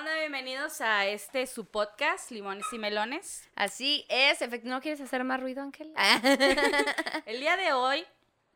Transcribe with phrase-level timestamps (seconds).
[0.00, 0.14] onda?
[0.14, 3.50] Bienvenidos a este su podcast, Limones y Melones.
[3.54, 5.92] Así es, ¿no quieres hacer más ruido, Ángel?
[7.26, 8.06] El día de hoy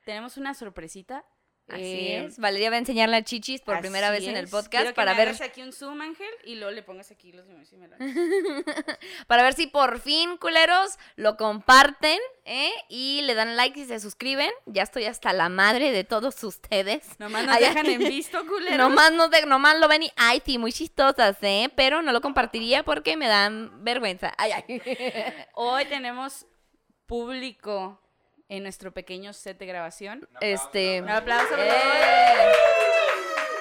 [0.07, 1.23] tenemos una sorpresita.
[1.67, 2.39] Así Eh, es.
[2.39, 5.13] Valeria va a enseñar la chichis por primera vez en el podcast Quiero que para
[5.13, 7.99] me ver, hagas aquí un zoom, Ángel, y luego le pongas aquí los melones.
[9.27, 12.71] para ver si por fin, culeros, lo comparten, ¿eh?
[12.91, 14.51] Y le dan like y se suscriben.
[14.67, 17.19] Ya estoy hasta la madre de todos ustedes.
[17.19, 18.77] Nomás nos Ay, dejan en visto, culero.
[18.77, 21.71] Nomás, no de- nomás lo ven y, ay, sí, muy chistosas, ¿eh?
[21.75, 24.35] Pero no lo compartiría porque me dan vergüenza.
[24.37, 24.83] Ay, ay.
[25.55, 26.47] Hoy tenemos
[27.07, 28.01] público
[28.49, 30.29] en nuestro pequeño set de grabación.
[30.41, 31.03] Este.
[31.03, 31.69] Un aplauso, por ¡Eh!
[31.71, 32.55] favor.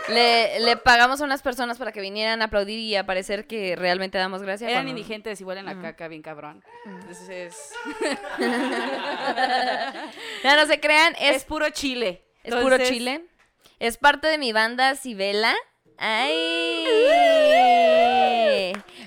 [0.09, 3.77] Le, le pagamos a unas personas para que vinieran a aplaudir y a parecer que
[3.77, 4.69] realmente damos gracias.
[4.69, 6.61] Eran cuando- indigentes y huelen la caca bien cabrón.
[6.85, 7.71] Entonces,
[10.43, 12.25] Ya no se crean, es, es, puro chile.
[12.43, 13.23] es puro Entonces, chile.
[13.79, 15.55] Es parte de mi banda Sibela.
[15.97, 16.83] ¡Ay!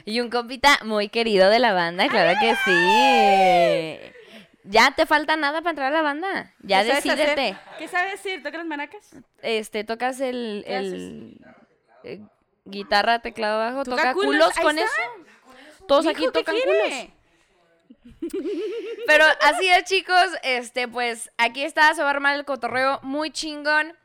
[0.06, 4.12] Y un compita muy querido de la banda, claro que sí.
[4.68, 6.52] Ya te falta nada para entrar a la banda.
[6.60, 7.50] Ya ¿qué decídete.
[7.50, 7.56] hacer?
[7.78, 8.42] ¿Qué sabes decir?
[8.42, 9.10] ¿Toca las maracas?
[9.42, 11.38] Este, tocas el, ¿Qué el
[12.04, 12.20] eh,
[12.64, 14.52] guitarra, teclado bajo, ¿Toca toca culos?
[14.60, 14.90] con eso.
[15.86, 17.08] Todos aquí Mijo, ¿qué tocan culos.
[19.06, 20.26] Pero así es, chicos.
[20.42, 23.96] Este, pues aquí está, se va a armar el cotorreo muy chingón.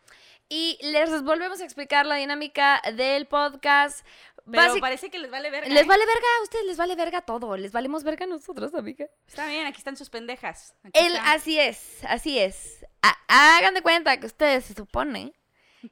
[0.47, 4.05] Y les volvemos a explicar la dinámica del podcast.
[4.49, 5.69] Pero Basic- parece que les vale verga.
[5.69, 5.87] les ¿eh?
[5.87, 7.55] vale verga a ustedes, les vale verga todo.
[7.57, 9.07] Les valemos verga a nosotros, amiga.
[9.27, 10.75] Está bien, aquí están sus pendejas.
[10.93, 12.85] El, así es, así es.
[13.01, 15.33] Ha- hagan de cuenta que ustedes se supone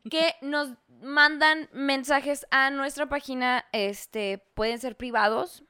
[0.09, 0.69] que nos
[1.01, 5.63] mandan mensajes a nuestra página, este, pueden ser privados,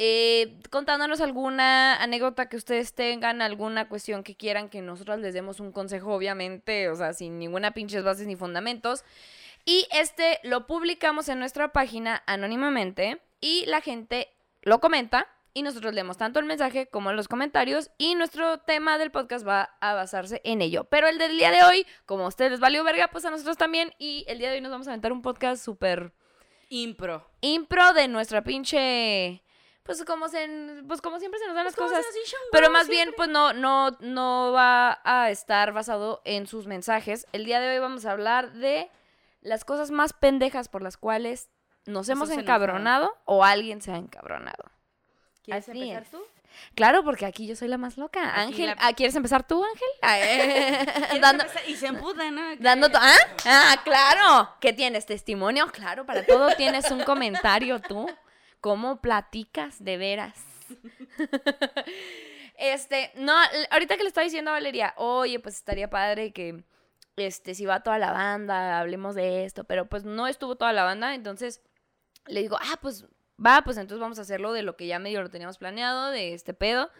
[0.00, 5.58] eh, contándonos alguna anécdota que ustedes tengan, alguna cuestión que quieran que nosotros les demos
[5.60, 9.04] un consejo, obviamente, o sea, sin ninguna pinches bases ni fundamentos.
[9.68, 15.92] Y este lo publicamos en nuestra página anónimamente y la gente lo comenta y nosotros
[15.92, 20.40] leemos tanto el mensaje como los comentarios y nuestro tema del podcast va a basarse
[20.44, 20.84] en ello.
[20.84, 23.58] Pero el del día de hoy, como a ustedes les valió verga, pues a nosotros
[23.58, 26.14] también y el día de hoy nos vamos a aventar un podcast súper
[26.70, 27.28] Impro.
[27.42, 29.42] impro de nuestra pinche
[29.82, 30.48] pues como se
[30.86, 33.28] pues como siempre se nos dan las Pues, cosas nos dicen, pero más bien pues
[33.28, 38.06] no no no va a estar basado en sus mensajes el día de hoy vamos
[38.06, 38.90] a hablar de
[39.40, 41.48] las cosas más pendejas por las cuales
[41.86, 44.64] nos hemos encabronado o alguien se ha encabronado
[45.42, 46.10] ¿Quieres Así empezar es.
[46.10, 46.22] tú?
[46.74, 48.34] Claro, porque aquí yo soy la más loca.
[48.34, 49.88] Ángel, la- ah, ¿quieres empezar tú, Ángel?
[50.02, 51.68] Ah, eh, ¿Quieres dando, empezar?
[51.68, 52.42] Y se emputa, ¿no?
[52.58, 53.16] dando tu- ¿Ah?
[53.46, 54.54] ah, claro.
[54.60, 55.06] ¿Qué tienes?
[55.06, 55.68] ¿Testimonio?
[55.68, 58.10] Claro, para todo tienes un comentario tú.
[58.60, 60.34] ¿Cómo platicas de veras?
[62.60, 63.32] Este, no,
[63.70, 66.64] ahorita que le estaba diciendo a Valeria, oye, pues estaría padre que,
[67.20, 70.84] este, si va toda la banda, hablemos de esto, pero pues no estuvo toda la
[70.84, 71.62] banda, entonces
[72.26, 73.06] le digo, ah, pues
[73.44, 76.34] va, pues entonces vamos a hacerlo de lo que ya medio lo teníamos planeado, de
[76.34, 76.90] este pedo.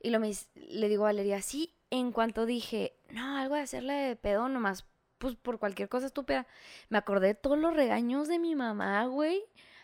[0.00, 3.94] Y lo me, le digo a Valeria, sí, en cuanto dije, no, algo de hacerle
[3.94, 4.84] de pedo nomás,
[5.18, 6.46] pues por cualquier cosa estúpida,
[6.88, 9.42] me acordé de todos los regaños de mi mamá, güey.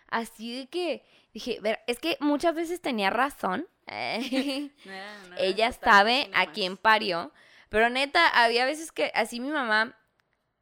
[0.09, 3.67] Así de que dije, ver, es que muchas veces tenía razón.
[3.87, 3.91] No,
[5.29, 7.33] no, Ella no, está sabe a quién parió.
[7.75, 9.99] Pero neta, había veces que así mi mamá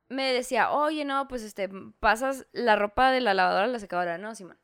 [0.08, 1.68] me decía, oye, no, pues este,
[2.00, 4.58] pasas la ropa de la lavadora a la secadora, ¿no, Simón?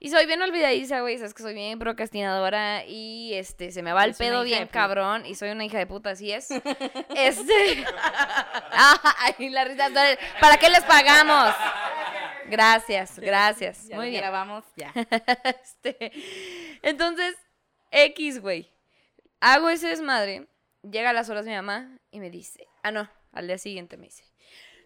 [0.00, 4.04] Y soy bien olvidadiza, güey, sabes que soy bien procrastinadora y este, se me va
[4.04, 6.50] el pedo bien cabrón y soy una hija de puta, así es.
[7.14, 7.84] este.
[8.72, 9.88] Ay, la risa.
[10.40, 11.54] ¿Para qué les pagamos?
[12.46, 13.86] Gracias, gracias.
[13.86, 14.20] Ya Muy bien.
[14.20, 14.92] grabamos, ya.
[15.62, 16.10] Este,
[16.82, 17.36] entonces,
[17.92, 18.68] X, güey.
[19.38, 20.48] Hago ese desmadre.
[20.82, 24.06] Llega a las horas mi mamá y me dice, ah, no, al día siguiente me
[24.06, 24.24] dice,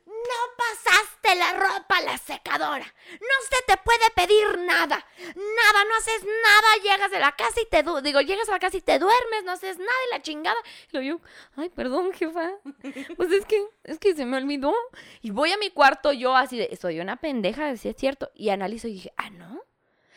[0.05, 0.13] no
[0.57, 2.85] pasaste la ropa a la secadora.
[3.13, 5.05] No se te puede pedir nada.
[5.19, 6.77] Nada, no haces nada.
[6.83, 9.43] Llegas de la casa y te du- digo, llegas a la casa y te duermes,
[9.45, 10.57] no haces nada y la chingada.
[10.93, 11.21] Y lo yo,
[11.57, 12.53] ay, perdón, jefa.
[13.17, 14.73] Pues es que, es que se me olvidó.
[15.23, 18.31] Y voy a mi cuarto yo así de, soy una pendeja, si es cierto.
[18.35, 19.61] Y analizo y dije, ah, ¿no?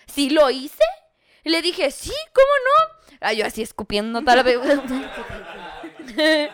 [0.05, 0.83] ¿Sí lo hice?
[1.43, 3.17] Y le dije, sí, ¿cómo no?
[3.21, 4.59] Ah, yo así escupiendo tal vez.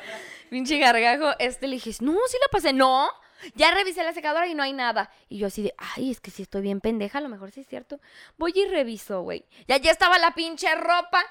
[0.50, 1.31] Pinche gargajo.
[1.39, 2.74] Este le dije, no, sí la pasé.
[2.74, 3.09] No,
[3.56, 5.12] ya revisé la secadora y no hay nada.
[5.30, 7.62] Y yo así de, ay, es que si estoy bien pendeja, a lo mejor sí
[7.62, 8.00] es cierto.
[8.38, 9.45] Voy y reviso, güey.
[9.68, 11.24] Ya, ya estaba la pinche ropa.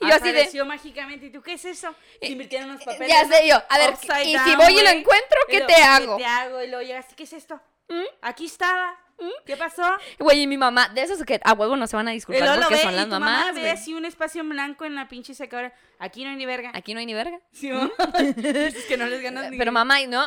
[0.00, 1.26] Y yo así de, Apareció mágicamente.
[1.26, 1.94] ¿Y tú qué es eso?
[2.20, 3.08] Se invirtieron unos papeles.
[3.08, 3.56] ya sé yo.
[3.68, 6.16] A ver, y down, si voy y lo encuentro, Y ¿qué te hago?
[6.16, 6.62] ¿Qué te hago?
[6.62, 7.60] Y luego llegaste, ¿qué es esto?
[7.88, 8.04] ¿Mm?
[8.22, 8.98] Aquí estaba.
[9.46, 9.82] ¿Qué pasó?
[10.18, 12.48] Güey, y mi mamá, de esos que a huevo no se van a Y disculpar
[12.56, 13.46] lo porque ve son y las tu mamás.
[13.46, 15.72] mamá ve así un espacio en blanco en la pinche secadora.
[15.98, 16.70] Aquí no hay ni verga.
[16.74, 17.40] Aquí no hay ni verga.
[17.52, 17.90] Sí, ¿no?
[18.18, 20.24] es que no les ganas ni Pero mamá, y no.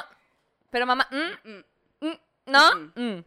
[0.72, 2.08] Pero mamá, mm, Mm.
[2.08, 2.76] mm, no.
[2.76, 2.92] Mm.
[2.96, 3.26] mm.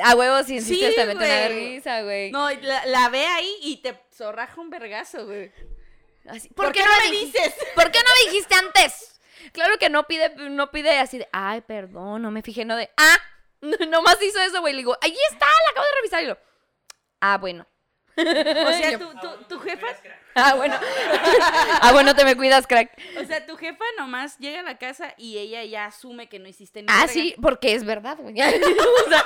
[0.00, 1.74] A huevo, si Sí, insistes, te meten a güey.
[1.74, 2.30] risa, güey.
[2.30, 5.50] No, la, la ve ahí y te zorraja un vergazo, güey.
[6.28, 7.54] Así, ¿Por qué no me dices?
[7.74, 9.20] ¿Por qué no me dijiste antes?
[9.52, 12.90] Claro que no pide, no pide así de, ay, perdón, no me fijé, no de,
[12.96, 13.16] ah,
[13.88, 14.72] nomás hizo eso, güey.
[14.74, 16.22] Le digo, ahí está, la acabo de revisar.
[16.22, 16.38] Y lo,
[17.20, 17.66] ah, bueno.
[18.18, 19.86] O sea, tu, tu, tu jefa,
[20.34, 20.74] Ah, bueno.
[21.82, 22.90] ah, bueno, te me cuidas, crack.
[23.20, 26.48] o sea, tu jefa nomás llega a la casa y ella ya asume que no
[26.48, 28.34] hiciste ni Ah, sí, porque es verdad, güey.
[28.40, 29.24] o, sea,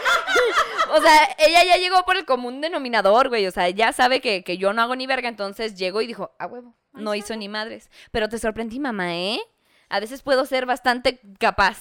[0.90, 3.46] o sea, ella ya llegó por el común denominador, güey.
[3.46, 6.34] O sea, ya sabe que, que yo no hago ni verga, entonces llegó y dijo,
[6.38, 7.90] ah, huevo, no hizo ni madres.
[8.10, 9.40] Pero te sorprendí, mamá, ¿eh?
[9.88, 11.78] A veces puedo ser bastante capaz.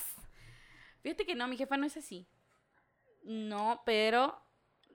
[1.03, 2.27] Fíjate que no, mi jefa no es así.
[3.23, 4.37] No, pero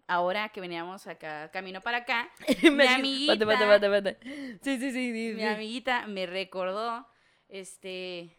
[0.09, 2.31] ahora que veníamos acá, camino para acá,
[2.63, 4.19] mi amiguita, espérate.
[4.63, 5.13] Sí, sí, sí.
[5.13, 7.07] sí, mi amiguita me recordó,
[7.49, 8.37] este,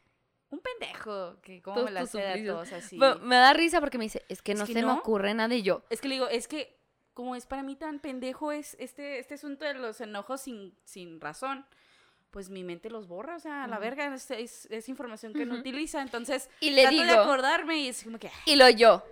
[0.50, 2.06] un pendejo que Todos me la a
[2.46, 2.98] todos así.
[3.00, 5.34] Pero me da risa porque me dice, es que no Es que se me ocurre
[5.34, 5.84] nada y yo.
[5.90, 6.78] Es que le digo, es que
[7.14, 11.20] como es para mí tan pendejo es este, este asunto de los enojos sin, sin
[11.20, 11.66] razón,
[12.30, 15.46] pues mi mente los borra, o sea, a la verga, es, es- es información que
[15.46, 18.70] no utiliza, entonces Y le trato de digo, acordarme y es como que, y lo
[18.70, 19.04] yo.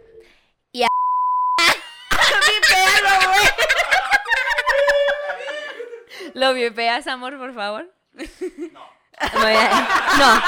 [2.75, 3.45] ¡Bien perro, güey!
[6.33, 7.93] ¿Lo vipeas, amor, por favor?
[8.13, 8.95] No.
[10.19, 10.41] No.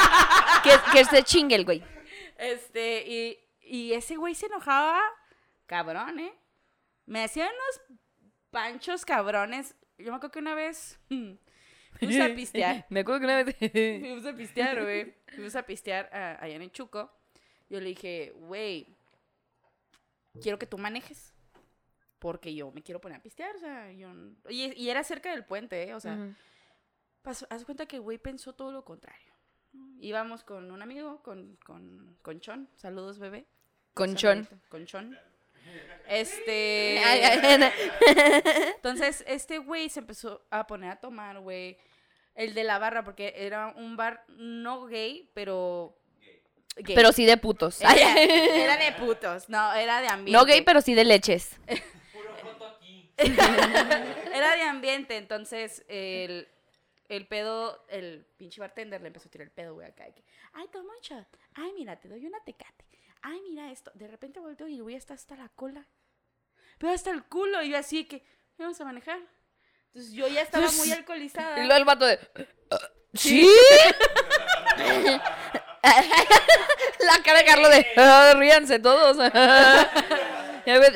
[0.63, 1.83] Que, que se chingue el güey.
[2.37, 5.01] Este, y, y ese güey se enojaba,
[5.65, 6.33] cabrón, ¿eh?
[7.05, 7.99] Me hacían unos
[8.51, 9.75] panchos cabrones.
[9.97, 12.85] Yo me acuerdo que una vez fuimos a pistear.
[12.89, 13.55] Me acuerdo que una vez.
[14.01, 15.15] Fuimos a pistear, güey.
[15.33, 17.11] Fuimos a pistear ah, allá en el Chuco.
[17.69, 18.95] Yo le dije, güey,
[20.41, 21.33] quiero que tú manejes.
[22.19, 24.09] Porque yo me quiero poner a pistear, o sea, yo...
[24.49, 25.93] Y, y era cerca del puente, ¿eh?
[25.93, 26.17] O sea,
[27.21, 29.33] pasó- haz cuenta que el güey pensó todo lo contrario.
[29.99, 32.67] Íbamos con un amigo, con, con, con Chon.
[32.75, 33.45] Saludos, bebé.
[33.93, 34.15] Con.
[34.15, 34.47] Chon.
[34.69, 35.17] Con Chon.
[36.07, 36.99] Este...
[38.75, 41.77] Entonces, este güey se empezó a poner a tomar, güey.
[42.33, 45.97] El de la barra, porque era un bar no gay, pero.
[46.75, 46.95] Gay.
[46.95, 47.81] Pero sí de putos.
[47.81, 50.31] Era de putos, no, era de ambiente.
[50.31, 51.57] no gay, pero sí de leches.
[54.33, 56.47] Era de ambiente, entonces el,
[57.09, 60.05] el pedo, el pinche bartender le empezó a tirar el pedo, güey, acá.
[60.05, 60.23] de que,
[60.53, 61.27] Ay, toma un shot.
[61.55, 62.85] Ay, mira, te doy una tecate.
[63.21, 63.91] Ay, mira esto.
[63.95, 65.85] De repente volteo y el güey está hasta la cola.
[66.77, 67.61] Pero hasta el culo.
[67.63, 68.23] Y yo así que,
[68.57, 69.19] vamos a manejar.
[69.87, 71.57] Entonces yo ya estaba muy alcoholizada.
[71.57, 72.19] Y luego el vato de.
[73.15, 73.49] ¿Sí?
[76.99, 77.87] La cara de Carlos de.
[77.97, 79.17] "Ah, ríanse todos.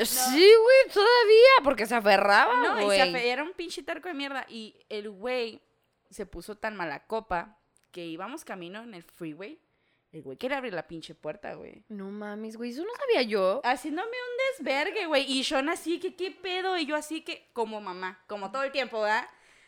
[0.01, 1.63] Y Sí, güey, todavía.
[1.63, 2.99] Porque se aferraba, No, y se güey.
[2.99, 4.45] afe- era un pinche terco de mierda.
[4.49, 5.61] Y el güey
[6.09, 7.57] se puso tan mala copa
[7.91, 9.59] que íbamos camino en el freeway.
[10.11, 11.85] El güey quería abrir la pinche puerta, güey.
[11.87, 13.61] No mames, güey, eso no sabía yo.
[13.63, 15.23] Haciéndome un desvergue, güey.
[15.31, 16.77] Y Sean así que, ¿qué pedo?
[16.77, 19.25] Y yo así que, como mamá, como todo el tiempo, ¿verdad?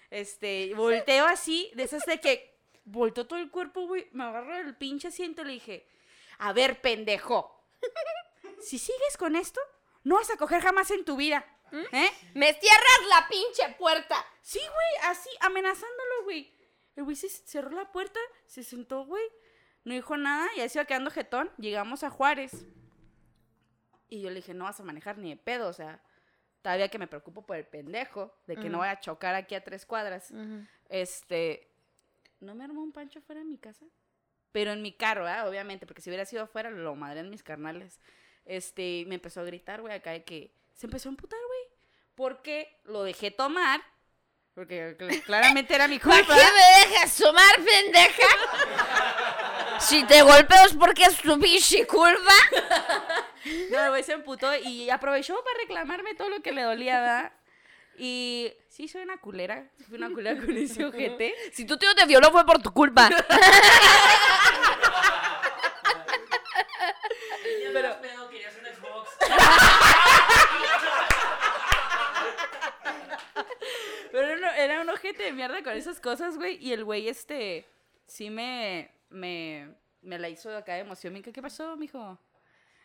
[0.10, 4.10] Este, volteo así, de esas de que volteo todo el cuerpo, güey.
[4.12, 5.88] Me agarro el pinche asiento y le dije,
[6.40, 7.66] a ver, pendejo.
[8.60, 9.62] Si sigues con esto,
[10.04, 11.46] no vas a coger jamás en tu vida.
[11.72, 12.12] ¿Eh?
[12.36, 14.16] ¡Me cierras la pinche puerta!
[14.42, 16.54] Sí, güey, así, amenazándolo, güey.
[16.96, 19.24] El güey se cerró la puerta, se sentó, güey.
[19.84, 21.50] No dijo nada y se iba quedando jetón.
[21.58, 22.66] Llegamos a Juárez.
[24.08, 26.04] Y yo le dije, no vas a manejar ni de pedo, o sea,
[26.62, 28.80] todavía que me preocupo por el pendejo, de que no Ujú.
[28.80, 30.32] vaya a chocar aquí a tres cuadras.
[30.90, 31.72] Este,
[32.40, 33.88] ¿no me armó un pancho fuera de mi casa?
[34.52, 35.46] Pero en mi carro, ¿ah?
[35.48, 38.00] obviamente, porque si hubiera sido afuera, lo madre en mis carnales.
[38.46, 41.60] Este, me empezó a gritar, güey, acá de que se empezó a emputar, güey.
[42.16, 43.82] Porque lo dejé tomar,
[44.54, 46.36] porque cl- claramente era mi ¿Para culpa.
[46.36, 48.28] qué me dejas tomar, pendeja?
[49.80, 52.34] Si te golpeo es porque es tu pinche culpa.
[53.72, 57.34] No, güey se emputó y aprovechó para reclamarme todo lo que le dolía, ¿verdad?
[57.98, 59.68] Y sí, soy una culera.
[59.90, 61.34] Fui una culera con ese ojete.
[61.52, 63.10] Si tu tío te violó fue por tu culpa.
[67.74, 68.00] Pero...
[68.02, 69.10] pedo, querías un Xbox.
[74.12, 74.28] Pero
[74.64, 76.58] era, un- ojete de mierda con esas cosas, güey.
[76.66, 77.66] Y el güey, este,
[78.08, 81.14] sí me, me, me la hizo acá de emoción.
[81.14, 82.18] Mica, ¿Qué pasó, mijo?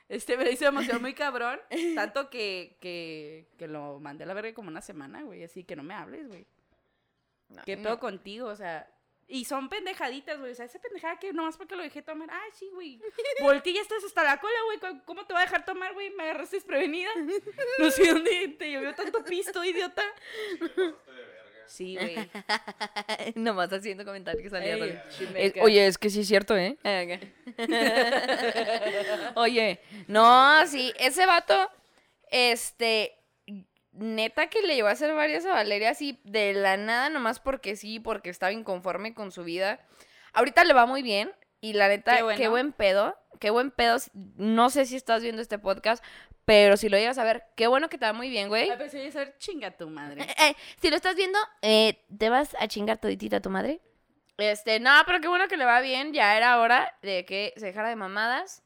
[0.08, 1.60] Este, me la hizo de emoción muy cabrón.
[1.94, 5.44] Tanto que, que, que lo mandé a la verga como una semana, güey.
[5.44, 6.46] Así que no me hables, güey.
[7.64, 8.48] ¿Qué pedo contigo?
[8.48, 8.90] O sea,
[9.26, 10.52] y son pendejaditas, güey.
[10.52, 12.30] O sea, esa pendejada que nomás porque lo dejé tomar.
[12.30, 12.98] Ay, sí, güey.
[13.40, 14.78] Volteé y ya estás hasta la cola, güey.
[14.80, 16.10] ¿Cómo- ¿Cómo te voy a dejar tomar, güey?
[16.10, 17.10] Me agarraste desprevenida.
[17.78, 20.02] No sé dónde te llovió tanto pisto, idiota.
[21.68, 22.16] Sí, güey.
[23.34, 24.76] Nomás haciendo comentarios que salía.
[25.34, 26.76] Eh, oye, es que sí es cierto, ¿eh?
[29.36, 31.54] oye, no, sí, ese vato
[32.30, 33.14] Este,
[33.92, 37.76] neta que le llevó a hacer varias a Valeria así de la nada, nomás porque
[37.76, 39.80] sí, porque estaba inconforme con su vida.
[40.32, 43.96] Ahorita le va muy bien y la neta, Qué buen pedo, qué buen pedo.
[44.36, 46.04] No sé si estás viendo este podcast,
[46.44, 48.70] pero si lo llegas a ver, qué bueno que te va muy bien, güey.
[48.70, 50.22] Ay, pero si a ver, chinga tu madre.
[50.22, 53.80] Eh, eh, si lo estás viendo, eh, ¿te vas a chingar toditita a tu madre?
[54.38, 56.12] Este, no, pero qué bueno que le va bien.
[56.12, 58.62] Ya era hora de que se dejara de mamadas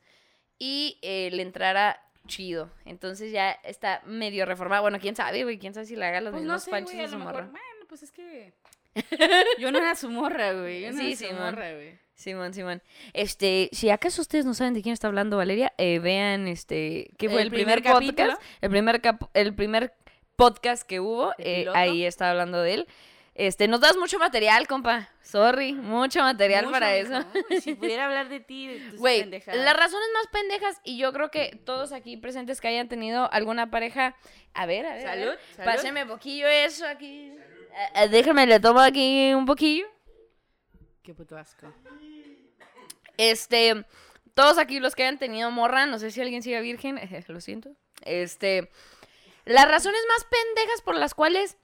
[0.59, 2.71] y le entrara chido.
[2.85, 4.83] Entonces ya está medio reformada.
[4.83, 5.59] Bueno, quién sabe, güey.
[5.59, 7.49] Quién sabe si le haga los Pues no mismos sé, panchos güey, a su morra.
[7.51, 8.53] Bueno, pues es que.
[9.59, 10.83] Yo no era su morra, güey.
[10.83, 11.43] Yo no Sí, era su Simón.
[11.45, 11.99] morra, güey.
[12.15, 12.83] Simón, Simón.
[13.15, 17.29] Este, si acaso ustedes no saben de quién está hablando Valeria, eh, vean este, ¿qué
[17.29, 18.43] fue El el, primer, primer podcast?
[18.61, 19.93] El primer cap- el primer
[20.37, 22.89] podcast que hubo, ¿El eh, ahí está hablando de él.
[23.35, 25.09] Este, nos das mucho material, compa.
[25.23, 27.25] Sorry, mucho material Mucho, para eso.
[27.63, 29.59] Si pudiera hablar de ti, de tus Güey, pendejadas.
[29.65, 33.71] las razones más pendejas, y yo creo que todos aquí presentes que hayan tenido alguna
[33.71, 34.15] pareja.
[34.53, 35.07] A ver, a ver.
[35.09, 35.21] a ver.
[35.25, 35.71] Salud, salud.
[35.73, 37.33] Páseme poquillo eso aquí.
[37.95, 39.87] Eh, déjame, le tomo aquí un poquillo.
[41.03, 41.73] Qué puto asco.
[43.17, 43.85] Este,
[44.35, 47.71] todos aquí los que hayan tenido morra, no sé si alguien sigue virgen, lo siento.
[48.05, 48.71] Este,
[49.45, 51.57] las razones más pendejas por las cuales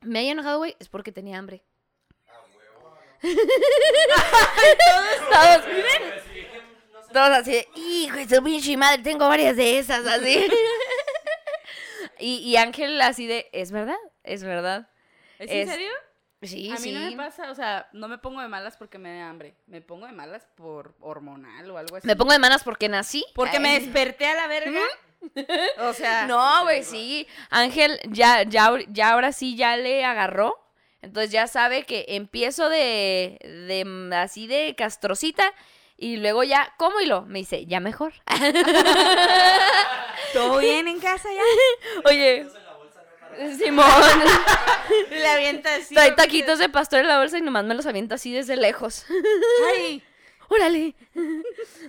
[0.00, 1.64] me haya enojado, güey, es porque tenía hambre.
[3.22, 3.36] todos,
[5.30, 5.64] todos,
[7.12, 10.48] todos así de, hijo de su pinche madre, tengo varias de esas, así.
[12.18, 14.88] y, y Ángel así de, es verdad, es verdad.
[15.42, 15.90] ¿Es, en serio?
[16.42, 16.92] Sí, a mí sí.
[16.92, 19.54] no me pasa, o sea, no me pongo de malas porque me da hambre.
[19.66, 22.06] Me pongo de malas por hormonal o algo así.
[22.06, 23.24] Me pongo de manos porque nací.
[23.34, 24.80] Porque me desperté a la verga.
[25.78, 27.28] O sea, No, güey, sí.
[27.48, 30.58] Ángel ya, ya, ya ahora sí ya le agarró.
[31.00, 35.44] Entonces ya sabe que empiezo de, de así de castrocita
[35.96, 37.22] y luego ya, ¿cómo y lo?
[37.22, 38.14] Me dice, ya mejor.
[40.32, 42.10] ¿todo bien en casa ya?
[42.10, 42.48] Oye,
[43.56, 43.86] Simón,
[45.10, 45.94] Le avienta así.
[45.94, 49.04] trae taquitos de pastor en la bolsa y nomás me los avienta así desde lejos.
[49.74, 50.02] Ay,
[50.48, 50.94] órale.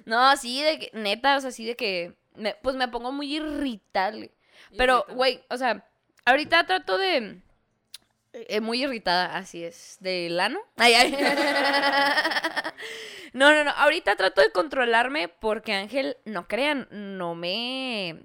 [0.06, 3.36] No, sí, de que, neta, o sea, sí de que, me- pues me pongo muy
[3.36, 4.32] irritable.
[4.78, 5.86] Pero, güey, o sea,
[6.26, 7.40] ahorita trato de...
[8.34, 10.60] eh, muy irritada, así es, del ano.
[10.78, 11.18] Ay, ay.
[13.34, 18.20] No, no, no, ahorita trato de controlarme porque Ángel, no crean, no me...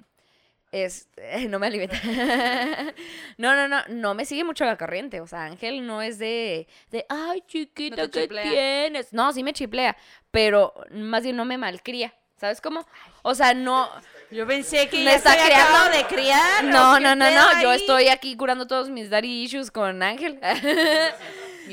[0.72, 1.08] Es,
[1.48, 1.96] no me alimenta.
[3.38, 5.20] No, no, no, no me sigue mucho la corriente.
[5.20, 9.12] O sea, Ángel no es de, de ay, chiquita, te ¿qué tienes?
[9.12, 9.96] No, sí me chiplea,
[10.32, 12.12] pero más bien no me malcría.
[12.37, 12.87] ¿Sabes cómo?
[13.22, 13.88] O sea, no,
[14.30, 16.64] yo pensé que Me ya está creando- de criar.
[16.64, 17.62] no, ¿o qué no, no, no.
[17.62, 20.38] Yo estoy aquí curando todos mis daddy issues con Ángel.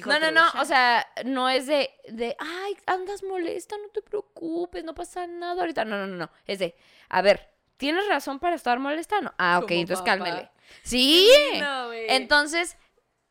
[0.05, 0.43] No, no, no.
[0.59, 5.61] O sea, no es de, de, ay, andas molesta, no te preocupes, no pasa nada
[5.61, 5.85] ahorita.
[5.85, 6.29] No, no, no, no.
[6.45, 6.75] Es de,
[7.07, 9.21] a ver, ¿tienes razón para estar molesta?
[9.21, 9.33] No.
[9.37, 10.11] Ah, ok, Como entonces papá.
[10.23, 10.51] cálmele.
[10.83, 11.29] Sí.
[11.53, 12.05] lindo, güey.
[12.09, 12.77] Entonces,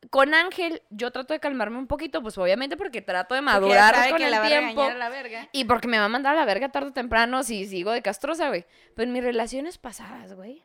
[0.09, 4.17] con Ángel, yo trato de calmarme un poquito, pues obviamente porque trato de madurar con
[4.17, 4.83] que el la tiempo.
[4.83, 5.49] a la verga.
[5.51, 8.01] Y porque me va a mandar a la verga tarde o temprano si sigo de
[8.01, 8.65] castrosa, güey.
[8.95, 10.63] Pero en mis relaciones pasadas, güey.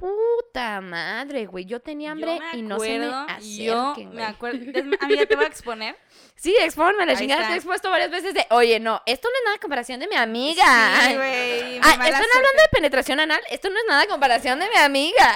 [0.00, 1.66] Puta madre, güey.
[1.66, 3.06] Yo tenía hambre Yo me y no se me
[3.64, 4.06] Yo güey.
[4.06, 4.58] me acuerdo.
[5.00, 5.96] Amiga, te voy a exponer.
[6.40, 7.48] Sí, expónme la chingada.
[7.48, 10.08] Te he expuesto varias veces de, oye, no, esto no es nada a comparación de
[10.08, 10.64] mi amiga.
[10.64, 11.80] Sí, Ay, güey.
[11.80, 12.36] mala ¿Están suerte.
[12.38, 13.42] hablando de penetración anal?
[13.50, 15.34] Esto no es nada a comparación de mi amiga.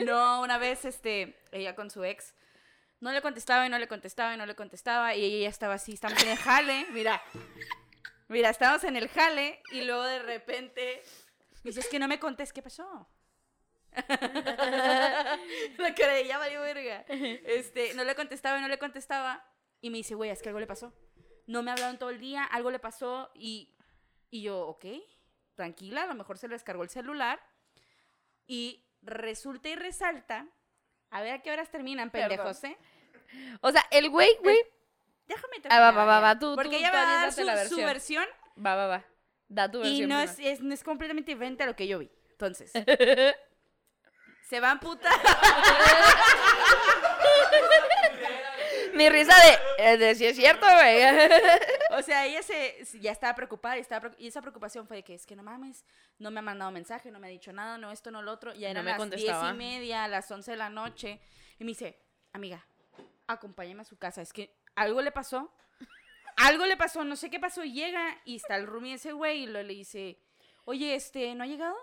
[0.06, 2.32] No, una vez, este, ella con su ex,
[3.00, 5.92] no le contestaba y no le contestaba y no le contestaba y ella estaba así,
[5.92, 7.22] estamos en el jale, mira,
[8.28, 11.02] mira, estábamos en el jale y luego de repente
[11.64, 13.06] me dice, es que no me contes, ¿qué pasó?
[15.78, 17.04] La cara de ella valió verga.
[17.08, 19.44] Este, no le contestaba y no le contestaba
[19.80, 20.92] y me dice, güey, es que algo le pasó.
[21.46, 23.74] No me hablaron todo el día, algo le pasó y,
[24.30, 24.84] y yo, ok,
[25.54, 27.40] tranquila, a lo mejor se le descargó el celular
[28.46, 30.46] y resulta y resalta.
[31.10, 32.76] A ver a qué horas terminan, pendejos, ¿eh?
[33.62, 34.58] O sea, el güey, güey.
[35.26, 36.08] Déjame Ah, va, terminar.
[36.08, 37.86] va, va, tú- Porque tú ella va a dar su, la su versión.
[37.86, 38.24] versión
[38.64, 39.04] Va, va, va.
[39.48, 40.08] Da tu y versión.
[40.10, 42.10] no es, es- no es completamente diferente a lo que yo vi.
[42.30, 42.72] Entonces,
[44.48, 45.10] se van puta.
[48.94, 51.02] Mi risa de, eh, de si es cierto, güey.
[51.90, 55.14] O sea, ella se, ya estaba preocupada y, estaba, y esa preocupación fue de que
[55.14, 55.84] es que no mames,
[56.18, 58.54] no me ha mandado mensaje, no me ha dicho nada, no esto, no lo otro.
[58.54, 61.18] Ya No eran me las diez y media, las once de la noche.
[61.58, 61.98] Y me dice,
[62.32, 62.64] amiga,
[63.26, 64.22] acompáñame a su casa.
[64.22, 65.52] Es que algo le pasó.
[66.36, 67.64] Algo le pasó, no sé qué pasó.
[67.64, 70.20] Llega y está el roomie ese güey y lo le dice,
[70.66, 71.76] oye, este, ¿no ha llegado?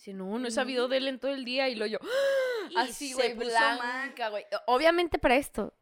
[0.00, 1.68] Dice, no, no he sabido de él en todo el día.
[1.68, 1.98] Y lo yo,
[2.70, 4.46] Y así, se güey, puso blanca, güey.
[4.64, 5.74] Obviamente para esto,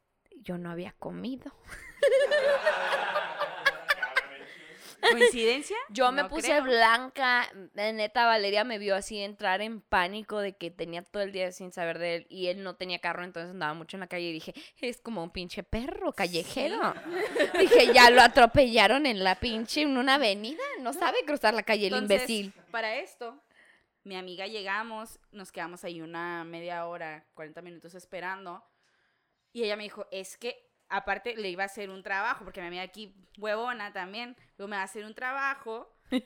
[0.42, 1.54] yo no había comido.
[5.12, 5.76] ¿Coincidencia?
[5.90, 6.64] Yo me puse creo.
[6.64, 7.48] blanca.
[7.74, 11.70] Neta, Valeria me vio así entrar en pánico de que tenía todo el día sin
[11.70, 14.32] saber de él y él no tenía carro, entonces andaba mucho en la calle y
[14.32, 16.92] dije, es como un pinche perro callejero.
[17.56, 20.64] dije, ya lo atropellaron en la pinche, en una avenida.
[20.80, 22.52] No sabe cruzar la calle el imbécil.
[22.72, 23.40] Para esto,
[24.08, 28.64] mi amiga llegamos, nos quedamos ahí una media hora, 40 minutos esperando.
[29.52, 32.68] Y ella me dijo, es que aparte le iba a hacer un trabajo, porque mi
[32.68, 35.94] amiga aquí, huevona también, luego me va a hacer un trabajo.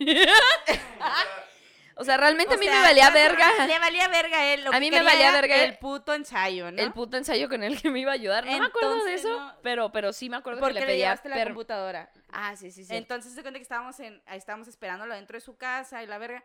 [1.95, 3.67] O sea, realmente O a mí sea, me valía verga.
[3.67, 4.65] Le valía verga él.
[4.65, 6.81] Lo A que mí me valía verga el puto ensayo, ¿no?
[6.81, 8.47] El puto ensayo con el que me iba a ayudar.
[8.47, 9.55] No me acuerdo de eso, no.
[9.63, 12.11] pero, pero sí me acuerdo Porque que le le pedía llevaste la computadora.
[12.31, 12.95] Ah, sí, sí, sí.
[12.95, 16.19] Entonces se cuenta que estábamos en, ahí estábamos esperándolo dentro de su casa y la
[16.19, 16.43] verga.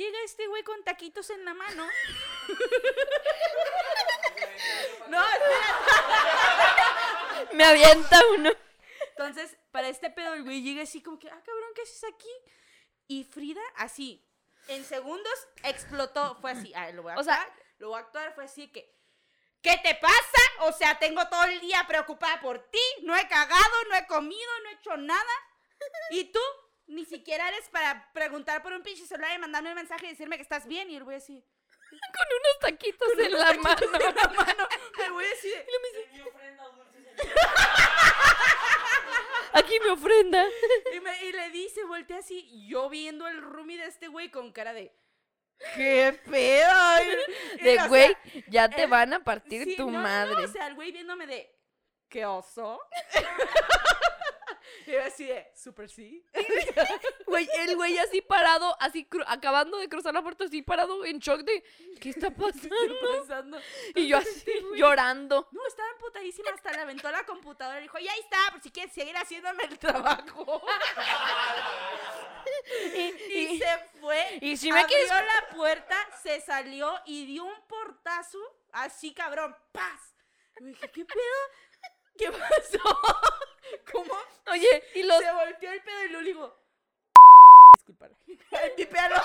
[0.00, 1.86] Llega este güey con taquitos en la mano.
[5.08, 5.78] no, espera.
[7.52, 8.50] Me avienta uno.
[9.10, 12.30] Entonces, para este pedo, el güey llega así como que, ah, cabrón, ¿qué haces aquí?
[13.08, 14.26] Y Frida, así,
[14.68, 16.34] en segundos, explotó.
[16.40, 18.72] Fue así, ah, lo voy a O sea- actuar, lo voy a actuar, fue así
[18.72, 18.96] que,
[19.60, 20.42] ¿qué te pasa?
[20.60, 24.50] O sea, tengo todo el día preocupada por ti, no he cagado, no he comido,
[24.62, 25.32] no he hecho nada.
[26.10, 26.40] Y tú,
[26.90, 30.36] ni siquiera eres para preguntar por un pinche celular y mandarme un mensaje y decirme
[30.36, 30.90] que estás bien.
[30.90, 31.44] Y el güey así,
[31.90, 33.80] Con unos taquitos en la mano.
[33.94, 34.68] en la mano,
[35.04, 35.52] el güey así,
[36.28, 37.14] ofrenda dulce, señor.
[39.52, 40.44] Aquí mi ofrenda.
[40.94, 44.30] Y, me- y le dice, voltea así, y yo viendo el roomie de este güey
[44.30, 44.94] con cara de.
[45.74, 46.72] ¿Qué pedo?
[47.02, 48.16] Y- y, De o sea, güey,
[48.48, 50.44] ya te el- van a partir sí, tu no, no, no, madre.
[50.44, 51.54] o sea, el güey viéndome de.
[52.08, 52.80] ¿Qué oso?
[54.86, 56.24] y yo así de, super sí.
[57.26, 61.18] Güey, el güey así parado, así cru- acabando de cruzar la puerta, así parado en
[61.20, 61.62] shock de
[62.00, 62.70] ¿qué está pasando?
[63.12, 63.60] Pensando.
[63.94, 65.48] Y yo así llorando.
[65.52, 68.92] No, estaba emputadísima, hasta le aventó la computadora y dijo, ya está, por si quieres
[68.92, 70.62] seguir haciéndome el trabajo.
[72.96, 74.38] y, y- se fue.
[74.40, 78.38] y si me abrió quieres- la puerta, se salió y dio un portazo,
[78.72, 80.00] así cabrón, ¡paz!
[80.60, 81.40] Y dije, ¿qué pedo?
[82.18, 82.98] ¿Qué pasó?
[83.92, 84.14] ¿Cómo?
[84.52, 86.60] Oye, y los Se volteó el pedo y luego le digo,
[87.76, 88.16] discúlpala.
[88.52, 89.16] Ay, Vipéalo.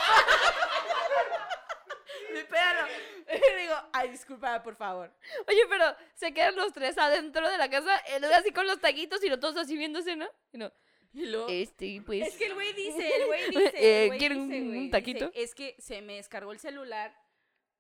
[2.34, 2.88] Vipéalo.
[3.28, 5.12] Y le digo, ay, discúlpala, por favor.
[5.48, 9.24] Oye, pero se quedan los tres adentro de la casa, él así con los taquitos
[9.24, 10.30] y los todos así viéndose, ¿no?
[10.54, 10.72] Y no.
[11.12, 12.28] Y luego, Este, pues.
[12.28, 15.28] Es que el güey dice, el güey dice, Eh, ¿quieren un taquito?
[15.30, 17.18] dice, es que se me descargó el celular,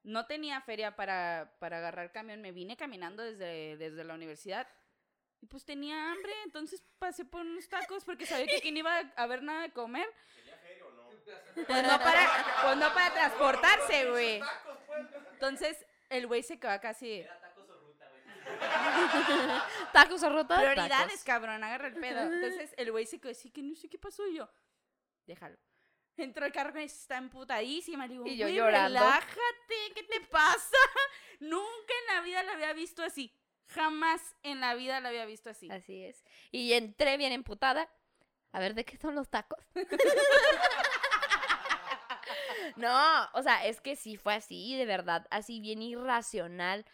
[0.03, 4.67] no tenía feria para, para agarrar camión, me vine caminando desde, desde la universidad
[5.45, 8.97] y pues tenía hambre, entonces pasé por unos tacos porque sabía que aquí no iba
[8.97, 10.07] a haber nada de comer.
[11.53, 14.41] Pues no para, pues no para transportarse, güey.
[15.33, 17.19] Entonces el güey se quedó casi...
[17.19, 17.39] Era
[19.93, 20.65] tacos o ruta, güey.
[20.73, 20.73] Tacos.
[20.73, 21.23] Prioridades, tacos.
[21.23, 22.21] cabrón, agarra el pedo.
[22.21, 24.49] Entonces el güey se quedó así que no sé qué pasó y yo,
[25.27, 25.57] déjalo.
[26.17, 28.07] Entró el carro con está emputadísima.
[28.07, 28.97] Le digo, Y yo "Güey, llorando.
[28.99, 30.77] relájate, ¿qué te pasa?
[31.39, 33.31] Nunca en la vida la había visto así.
[33.67, 35.69] Jamás en la vida la había visto así.
[35.71, 36.23] Así es.
[36.51, 37.89] Y entré bien emputada.
[38.51, 39.59] A ver, ¿de qué son los tacos?
[42.77, 46.85] no, o sea, es que sí fue así, de verdad, así bien irracional.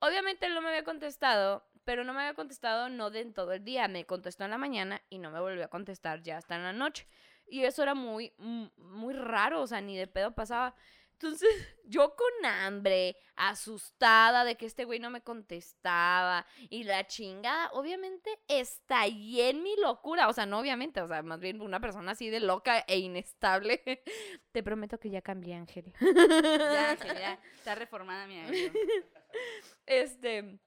[0.00, 3.52] Obviamente él no me había contestado, pero no me había contestado no de en todo
[3.52, 3.88] el día.
[3.88, 6.72] Me contestó en la mañana y no me volvió a contestar ya hasta en la
[6.72, 7.06] noche.
[7.46, 8.34] Y eso era muy,
[8.76, 10.74] muy raro, o sea, ni de pedo pasaba.
[11.20, 11.48] Entonces,
[11.84, 18.30] yo con hambre, asustada de que este güey no me contestaba y la chingada, obviamente
[18.46, 22.30] estallé en mi locura, o sea, no obviamente, o sea, más bien una persona así
[22.30, 23.82] de loca e inestable.
[24.52, 25.92] Te prometo que ya cambié, Ángel.
[26.00, 27.40] Ya, Ángel, ya.
[27.56, 28.72] Está reformada mi amigo.
[29.86, 30.60] Este,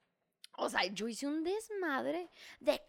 [0.56, 2.28] o sea, yo hice un desmadre
[2.60, 2.80] de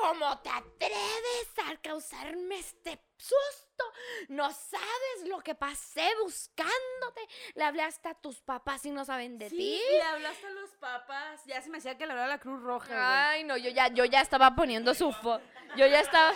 [0.00, 3.84] ¿Cómo te atreves a causarme este susto?
[4.28, 7.20] No sabes lo que pasé buscándote.
[7.54, 9.80] Le hablé hasta a tus papás y no saben de Sí, ti.
[9.90, 11.44] le hablaste a los papás.
[11.46, 13.00] Ya se me hacía que le hablaba la Cruz Roja, güey.
[13.00, 15.42] Ay, no, yo ya, yo ya estaba poniendo su foto.
[15.76, 16.32] Yo ya estaba.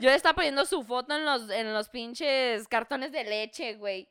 [0.00, 4.08] Yo ya estaba poniendo su foto en los, en los pinches cartones de leche, güey.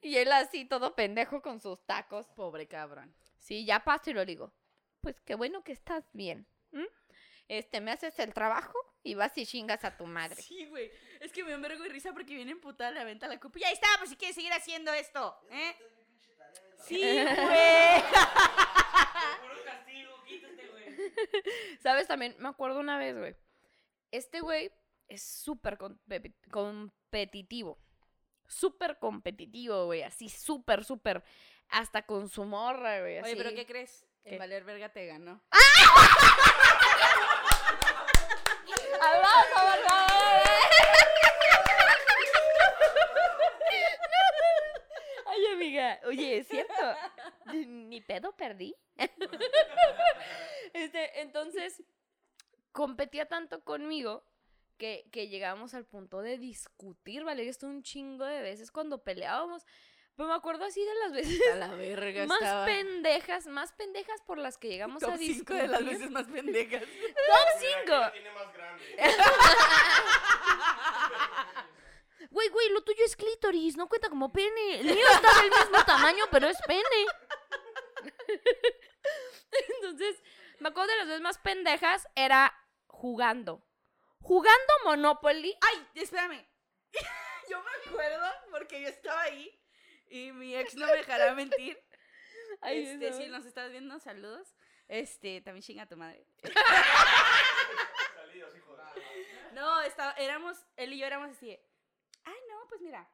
[0.00, 2.26] Y él así, todo pendejo con sus tacos.
[2.36, 3.12] Pobre cabrón.
[3.38, 4.52] Sí, ya paso y lo digo.
[5.00, 6.46] Pues qué bueno que estás bien.
[7.48, 10.42] Este, me haces el trabajo y vas y chingas a tu madre.
[10.42, 10.90] Sí, güey.
[11.20, 13.58] Es que me da un vergo de risa porque viene emputada, le aventa la copa.
[13.60, 15.76] Y ahí está, pues si quieres seguir haciendo esto, ¿eh?
[16.86, 18.02] Sí, güey.
[19.40, 21.78] Puro castigo, quítate, güey.
[21.80, 22.06] ¿Sabes?
[22.08, 23.36] También me acuerdo una vez, güey.
[24.10, 24.72] Este güey
[25.08, 27.78] es súper compe- competitivo.
[28.48, 30.02] Súper competitivo, güey.
[30.02, 31.22] Así, súper, súper.
[31.68, 33.18] Hasta con su morra, güey.
[33.20, 33.50] Oye, pero.
[33.54, 34.04] ¿qué crees?
[34.24, 34.34] ¿Qué?
[34.34, 35.42] En Valer Verga te ganó.
[39.00, 40.06] Aplauso, por favor.
[45.26, 46.74] Oye, amiga, oye, es cierto.
[47.52, 48.74] Ni pedo perdí.
[50.72, 51.82] Este, entonces,
[52.72, 54.24] competía tanto conmigo
[54.76, 59.64] que, que llegábamos al punto de discutir, Valeria, esto un chingo de veces cuando peleábamos.
[60.16, 62.64] Pero me acuerdo así de las veces A la verga más estaba.
[62.64, 65.46] pendejas, más pendejas por las que llegamos a Top discutir.
[65.46, 66.82] 5 de las veces más pendejas.
[66.82, 67.68] Top Mira, 5.
[67.84, 68.96] ¿quién la tiene más grande?
[72.30, 74.80] Güey, güey, lo tuyo es clítoris, no cuenta como pene.
[74.80, 76.82] El mío está del mismo tamaño, pero es pene.
[79.76, 80.22] Entonces,
[80.58, 82.52] me acuerdo de las veces más pendejas era
[82.88, 83.62] jugando.
[84.20, 85.56] Jugando Monopoly.
[85.62, 86.46] Ay, espérame.
[87.48, 89.50] Yo me acuerdo porque yo estaba ahí
[90.08, 91.78] y mi ex no me dejará mentir.
[92.60, 93.16] Ay, este, no.
[93.16, 94.54] si nos estás viendo, saludos.
[94.88, 96.26] Este, también chinga a tu madre.
[99.52, 101.58] No, estaba, éramos, él y yo éramos así
[102.26, 103.08] ay, no, pues mira,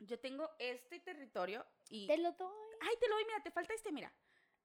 [0.00, 2.06] yo tengo este territorio y...
[2.06, 2.76] Te lo doy.
[2.80, 4.12] Ay, te lo doy, mira, te falta este, mira.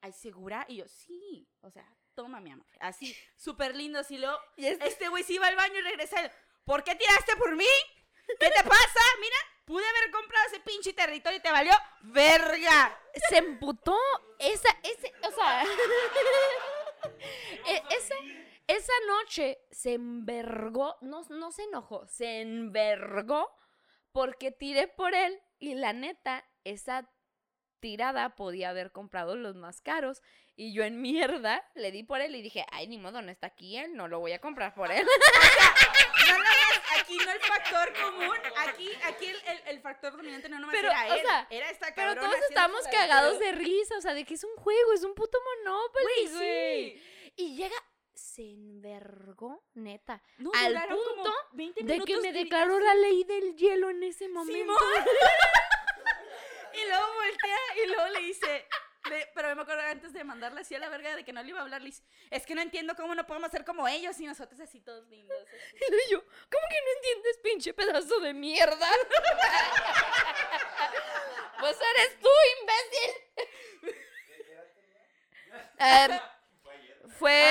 [0.01, 0.65] Ay, ¿segura?
[0.67, 2.67] Y yo, sí, o sea, toma, mi amor.
[2.79, 6.31] Así, súper lindo, así luego, Y es- este güey se iba al baño y regresa
[6.65, 7.65] ¿por qué tiraste por mí?
[8.39, 8.86] ¿Qué te pasa?
[9.67, 12.97] Pude haber comprado ese pinche territorio y te valió verga.
[13.29, 13.97] se emputó.
[14.39, 15.63] Esa, ese, o sea.
[17.67, 18.15] e- esa,
[18.67, 20.95] esa noche se envergó.
[21.01, 23.51] No, no se enojó, se envergó
[24.13, 25.37] porque tiré por él.
[25.59, 27.11] Y la neta, esa
[27.81, 30.21] tirada podía haber comprado los más caros.
[30.55, 33.47] Y yo en mierda le di por él y dije, ay, ni modo, no está
[33.47, 35.05] aquí él, no lo voy a comprar por él.
[35.05, 40.49] No, no, no, aquí no el factor común, aquí, aquí el, el- el factor dominante
[40.49, 43.97] no nomás Pero, era o él, sea, era esta Pero todos estamos cagados de risa,
[43.97, 46.99] o sea, de que es un juego, es un puto Monopoly, Güey, güey.
[46.99, 47.33] sí.
[47.37, 47.75] Y llega,
[48.13, 53.89] se envergó, neta, No, al punto 20 de que me declaró la ley del hielo
[53.89, 54.53] en ese momento.
[54.57, 54.77] Simón.
[56.73, 58.67] y luego voltea y luego le dice,
[59.09, 61.49] le- pero me acuerdo antes de mandarle así a la verga de que no le
[61.49, 64.25] iba a hablar, dice, es que no entiendo cómo no podemos ser como ellos y
[64.25, 65.35] nosotros así todos lindos.
[65.37, 65.47] así.
[66.07, 68.89] Y yo, ¿cómo que no entiendes, pinche pedazo de mierda?
[71.59, 72.29] pues eres tú,
[72.61, 73.11] imbécil.
[77.17, 77.43] Fue,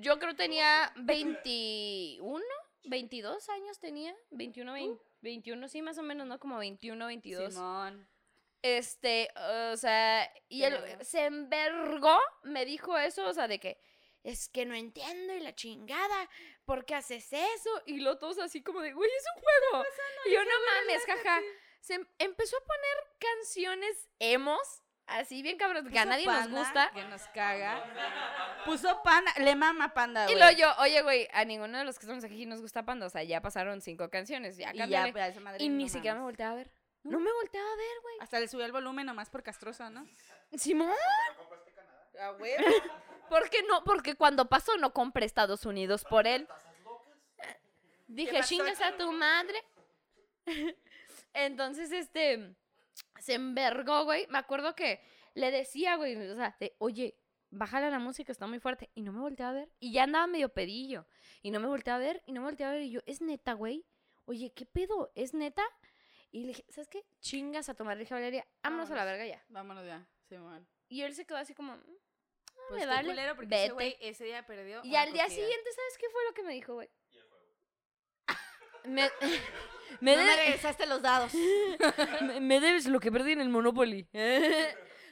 [0.00, 2.40] yo creo tenía 21,
[2.84, 6.38] 22 años tenía, 21, 20, 21, sí, más o menos, ¿no?
[6.38, 7.54] Como 21, 22.
[7.54, 8.06] Simón.
[8.66, 9.28] Este,
[9.72, 13.78] o sea, y él se envergó, me dijo eso, o sea, de que
[14.24, 16.28] es que no entiendo y la chingada,
[16.64, 17.70] ¿por qué haces eso?
[17.86, 19.84] Y lo todos así como de, güey, es un juego.
[20.26, 21.40] y yo no mames, jaja.
[21.80, 26.58] Se em- empezó a poner canciones emos, así bien cabrón, que a nadie nos Panda,
[26.58, 26.90] gusta.
[26.92, 28.64] Que nos caga.
[28.64, 32.06] Puso panda, le mama panda, Y luego yo, oye, güey, a ninguno de los que
[32.06, 35.08] estamos aquí nos gusta Panda, o sea, ya pasaron cinco canciones, ya Y cámbiale.
[35.08, 36.72] ya, pues, madre Y ni siquiera me volteaba a ver.
[37.06, 38.16] No me volteaba a ver, güey.
[38.20, 40.06] Hasta le subió el volumen nomás por castrosa, ¿no?
[40.54, 40.90] Simón.
[42.20, 42.52] A güey.
[43.30, 43.84] ¿Por qué no?
[43.84, 46.48] Porque cuando pasó no compré Estados Unidos por él.
[48.08, 49.62] Dije, pasó chingas a tu madre.
[51.34, 52.54] Entonces, este,
[53.20, 54.26] se envergó, güey.
[54.28, 55.00] Me acuerdo que
[55.34, 57.18] le decía, güey, o sea, de, oye,
[57.50, 58.90] bájale a la música, está muy fuerte.
[58.94, 59.70] Y no me volteaba a ver.
[59.80, 61.06] Y ya andaba medio pedillo.
[61.42, 62.84] Y no me volteaba a ver, y no me volteaba a ver.
[62.84, 63.84] Y yo, ¿es neta, güey?
[64.24, 65.12] Oye, ¿qué pedo?
[65.14, 65.62] ¿Es neta?
[66.32, 67.02] Y le dije, ¿sabes qué?
[67.20, 67.96] Chingas a tomar.
[67.96, 69.44] Le dije, Valeria, vámonos a la verga ya.
[69.48, 70.68] Vámonos ya, Simón.
[70.88, 71.96] Y él se quedó así como, "Mm,
[72.68, 74.08] Pues me vale, culero porque vete.
[74.08, 74.80] ese día perdió.
[74.84, 76.90] Y al día siguiente, ¿sabes qué fue lo que me dijo, güey?
[78.84, 79.10] Me,
[80.00, 81.32] me, No me regresaste los dados.
[82.22, 84.08] me- me debes lo que perdí en el Monopoly.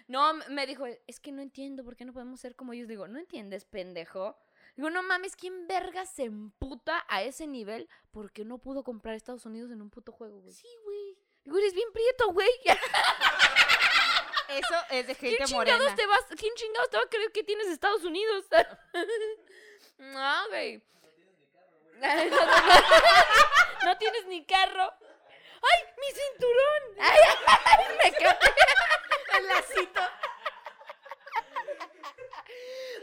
[0.06, 2.86] no, me dijo, es que no entiendo por qué no podemos ser como ellos.
[2.88, 4.36] Digo, ¿no entiendes, pendejo?
[4.76, 9.46] Digo, no mames, ¿quién verga se emputa a ese nivel porque no pudo comprar Estados
[9.46, 10.52] Unidos en un puto juego, güey?
[10.52, 11.16] Sí, güey.
[11.44, 12.48] Digo, eres bien prieto, güey.
[14.48, 15.94] Eso es de ¿Quién gente chingados morena.
[15.96, 16.24] te vas?
[16.36, 18.44] ¿Quién chingados te va a creer que tienes Estados Unidos?
[19.98, 20.82] no, güey.
[23.84, 24.82] No, tienes ni carro.
[24.82, 26.82] ¡Ay, mi cinturón!
[27.00, 28.38] ¡Ay, ay, me cae!
[29.38, 30.00] El lacito.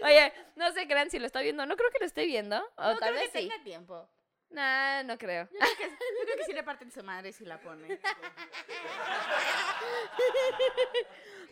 [0.04, 1.66] Oye, no se crean si lo está viendo.
[1.66, 2.58] No creo que lo esté viendo.
[2.78, 3.50] O No tal creo vez que sí.
[3.50, 4.10] tenga tiempo.
[4.52, 5.48] Nah, no creo.
[5.52, 8.00] Yo creo, que, yo creo que sí le parten su madre si la pone.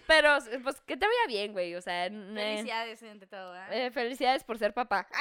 [0.08, 1.76] Pero, pues, que te vaya bien, güey.
[1.76, 3.86] O sea, n- Felicidades ante todo, ¿eh?
[3.86, 5.08] eh, felicidades por ser papá.
[5.12, 5.20] ¡Solo,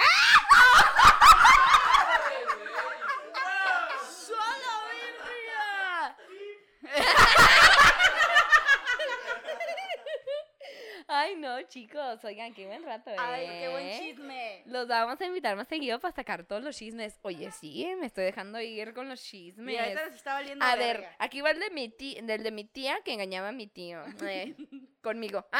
[11.20, 12.22] Ay, no, chicos.
[12.22, 13.16] Oigan, qué buen rato, ¿eh?
[13.18, 14.62] Ay, qué buen chisme.
[14.66, 17.18] Los vamos a invitar más seguido para sacar todos los chismes.
[17.22, 19.66] Oye, sí, me estoy dejando ir con los chismes.
[19.66, 22.62] Mira, nos está valiendo A ver, aquí va el de mi tía, del de mi
[22.64, 24.00] tía que engañaba a mi tío.
[24.22, 24.54] eh,
[25.02, 25.44] conmigo.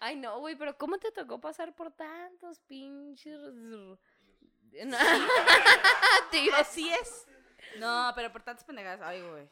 [0.00, 3.38] Ay, no, güey, pero ¿cómo te tocó pasar por tantos pinches...
[3.52, 3.98] No.
[6.30, 6.54] Tío.
[6.54, 7.26] Así es.
[7.78, 9.00] No, pero por tantas pendejadas.
[9.02, 9.48] Ay, güey.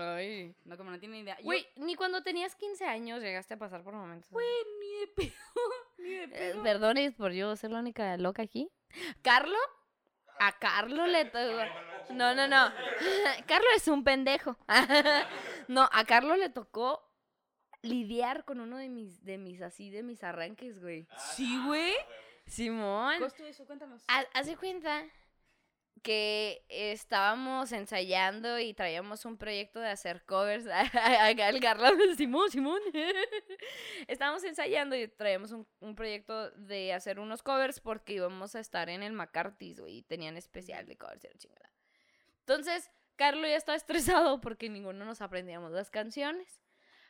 [0.00, 0.54] Ay.
[0.64, 1.36] No, como no tiene idea.
[1.38, 4.30] Yo- Güey, ni cuando tenías 15 años llegaste a pasar por momentos.
[4.30, 4.46] Güey,
[4.80, 5.34] ni de pedo.
[5.98, 6.62] Ni de Eh, pedo.
[6.62, 8.70] perdones por yo ser la única loca aquí.
[9.22, 9.56] ¿Carlo?
[10.40, 11.62] A Carlo le tocó.
[12.10, 12.72] No, no, no.
[13.46, 14.56] Carlo es un pendejo.
[15.68, 17.02] No, a Carlo le tocó
[17.82, 21.06] lidiar con uno de mis, de mis así, de mis arranques, güey.
[21.34, 21.94] Sí, güey.
[22.46, 23.14] Simón.
[23.14, 23.64] ¿Cómo estuvo eso?
[23.66, 24.02] Cuéntanos.
[24.08, 25.04] Ha- Haz de cuenta
[26.04, 30.66] que estábamos ensayando y traíamos un proyecto de hacer covers.
[30.66, 32.80] Acá el Carlos, Simón, Simón.
[34.06, 38.90] estábamos ensayando y traíamos un, un proyecto de hacer unos covers porque íbamos a estar
[38.90, 41.72] en el McCarthy's, güey, y tenían especial de covers la chingada.
[42.40, 46.60] Entonces, Carlos ya estaba estresado porque ninguno nos aprendíamos las canciones.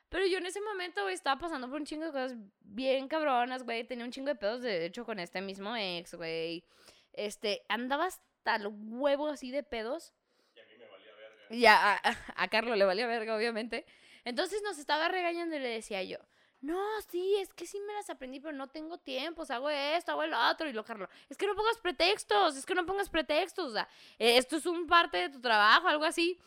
[0.09, 3.65] Pero yo en ese momento, güey, estaba pasando por un chingo de cosas bien cabronas,
[3.65, 3.83] güey.
[3.83, 6.65] Tenía un chingo de pedos, de hecho, con este mismo ex, güey.
[7.13, 8.09] Este, andaba
[8.45, 10.13] hasta el huevo así de pedos.
[10.55, 11.55] Y a mí me valía verga.
[11.55, 13.87] Y a, a, a Carlos le valía verga, obviamente.
[14.25, 16.19] Entonces nos estaba regañando y le decía yo,
[16.61, 16.79] no,
[17.09, 20.13] sí, es que sí me las aprendí, pero no tengo tiempo, o sea, hago esto,
[20.13, 20.69] hago el otro.
[20.69, 23.89] Y lo Carlos, es que no pongas pretextos, es que no pongas pretextos, o sea,
[24.19, 26.39] eh, esto es un parte de tu trabajo, algo así.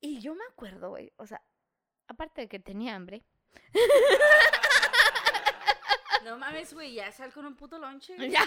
[0.00, 1.42] Y yo me acuerdo, güey, o sea,
[2.08, 3.24] aparte de que tenía hambre,
[6.24, 8.14] No mames, güey, ya sal con un puto lonche.
[8.30, 8.44] ya.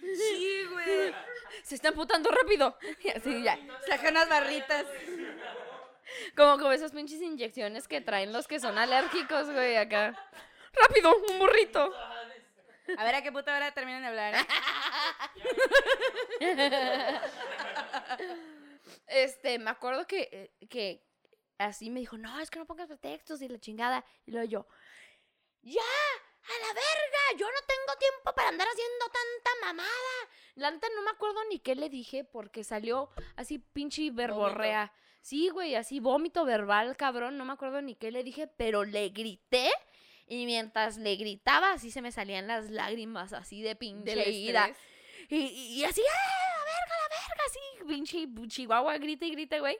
[0.00, 1.14] Sí, güey.
[1.62, 2.76] Se está emputando rápido.
[3.02, 3.58] Y así, ya.
[3.86, 4.86] Saca unas barritas.
[6.36, 10.16] Como como esas pinches inyecciones que traen los que son alérgicos, güey, acá.
[10.74, 11.14] ¡Rápido!
[11.30, 11.92] ¡Un burrito!
[12.96, 14.34] A ver a qué puta hora terminan de hablar.
[19.06, 21.02] Este, me acuerdo que, eh, que
[21.66, 24.04] así me dijo, no, es que no pongas pretextos y la chingada.
[24.26, 24.66] Y luego yo,
[25.62, 25.80] ¡ya!
[25.80, 27.38] ¡A la verga!
[27.38, 30.28] Yo no tengo tiempo para andar haciendo tanta mamada.
[30.56, 34.92] La neta no me acuerdo ni qué le dije porque salió así pinche verborrea.
[35.20, 37.38] Sí, güey, así vómito verbal, cabrón.
[37.38, 39.70] No me acuerdo ni qué le dije, pero le grité.
[40.26, 44.74] Y mientras le gritaba, así se me salían las lágrimas, así de pinche Del ira.
[45.28, 47.42] y así, ¡ah, la verga, la verga!
[47.46, 49.78] Así, pinche chihuahua, grita y grita, güey.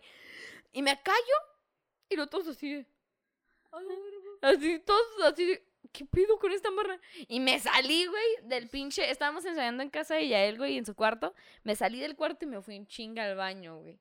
[0.73, 1.37] Y me callo,
[2.13, 2.87] y lo todos así de-
[4.43, 6.99] Así, todos así de, ¿qué pido con esta morra?
[7.29, 10.95] Y me salí, güey, del pinche, estábamos ensayando en casa de Yael, güey, en su
[10.95, 11.35] cuarto.
[11.63, 13.99] Me salí del cuarto y me fui en chinga al baño, güey.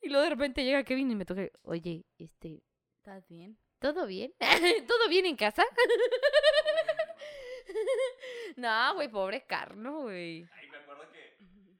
[0.00, 2.62] Y luego de repente llega Kevin y me toca, oye, este,
[2.96, 3.58] ¿Estás bien?
[3.78, 4.34] ¿todo bien?
[4.88, 5.64] ¿Todo bien en casa?
[8.56, 10.48] no, güey, pobre Carlos, güey.
[10.54, 11.36] Ahí me acuerdo que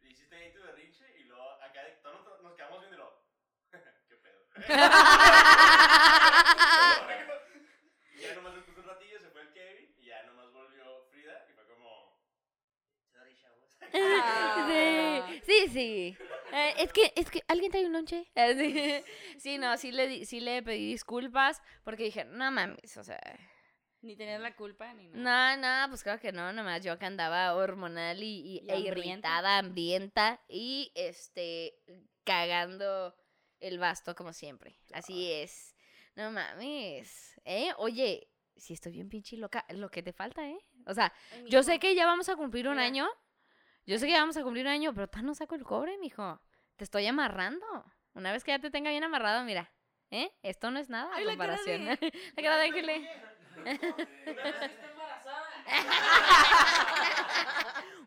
[0.08, 3.22] hiciste ahí tu berrinche y luego acá de- todos nos, nos quedamos viendo y luego.
[4.08, 4.38] ¿Qué pedo?
[8.20, 11.44] Ya nomás después de un ratillo se fue el Kevin y ya nomás volvió Frida
[11.48, 12.18] y fue como.
[13.12, 13.78] Sorry, chavos.
[15.46, 16.16] Sí, sí, sí.
[16.52, 18.30] Eh, es que, es que, ¿alguien trae un lonche?
[18.34, 19.40] Eh, sí.
[19.40, 23.20] Sí, no, sí le, sí le pedí disculpas porque dije, no mames, o sea,
[24.00, 25.56] Ni tenías la culpa ni nada.
[25.56, 28.74] no, no, pues claro que no, nomás yo que andaba hormonal y, y- Y e
[28.74, 28.98] hambrienta.
[28.98, 31.74] irritada, hambrienta y, este,
[32.24, 33.14] cagando
[33.60, 34.78] el basto como siempre.
[34.92, 35.74] Así es.
[36.14, 37.72] No mames, ¿eh?
[37.78, 40.58] Oye, si estoy bien pinche loca, lo que te falta, ¿eh?
[40.86, 41.12] O sea,
[41.46, 42.86] yo sé que ya vamos a cumplir un Mira.
[42.86, 43.08] año.
[43.86, 45.96] Yo sé que ya vamos a cumplir un año, pero tan no saco el cobre,
[45.98, 46.40] mijo.
[46.76, 47.66] Te estoy amarrando.
[48.14, 49.72] Una vez que ya te tenga bien amarrado, mira.
[50.10, 50.30] ¿Eh?
[50.42, 51.84] Esto no es nada Ay, a la cara comparación.
[51.84, 53.10] de- la cara de Ángele.
[53.56, 55.44] Una vez que está embarazada.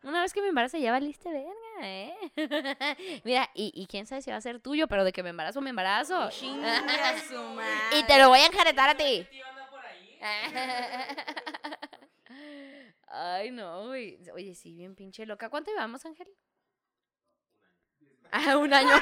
[0.04, 1.52] Una vez que me embarace ya valiste verga,
[1.84, 2.16] ¿eh?
[3.24, 5.62] mira, y, y quién sabe si va a ser tuyo, pero de que me embarazo,
[5.62, 6.30] me embarazo.
[6.30, 6.82] Chinga
[7.30, 8.00] su madre.
[8.00, 9.28] y te lo voy a enjaretar a ti.
[13.08, 14.18] Ay, no, güey.
[14.34, 15.50] Oye, sí, bien pinche loca.
[15.50, 16.28] ¿Cuánto llevamos, Ángel?
[18.32, 18.96] Ah, un año.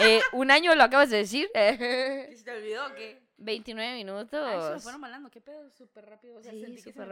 [0.00, 1.50] Eh, un año lo acabas de decir.
[1.54, 3.27] ¿Que ¿Se te olvidó o qué?
[3.38, 4.44] 29 minutos.
[4.46, 5.30] Ay, se fueron volando.
[5.30, 5.70] ¿Qué pedo?
[5.70, 6.36] Súper rápido.
[6.38, 7.08] O sea, Sí, súper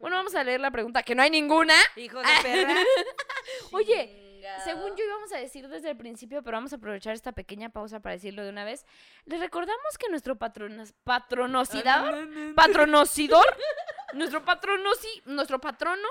[0.00, 1.74] Bueno, vamos a leer la pregunta, que no hay ninguna.
[1.96, 2.74] Hijos de perra.
[3.72, 4.64] Oye, Chingado.
[4.64, 8.00] Según yo íbamos a decir desde el principio, pero vamos a aprovechar esta pequeña pausa
[8.00, 8.84] para decirlo de una vez.
[9.24, 12.12] Les recordamos que nuestro patronos, patronocidad,
[12.56, 13.56] patronocidor,
[14.14, 16.08] nuestro patronosi, nuestro patrono,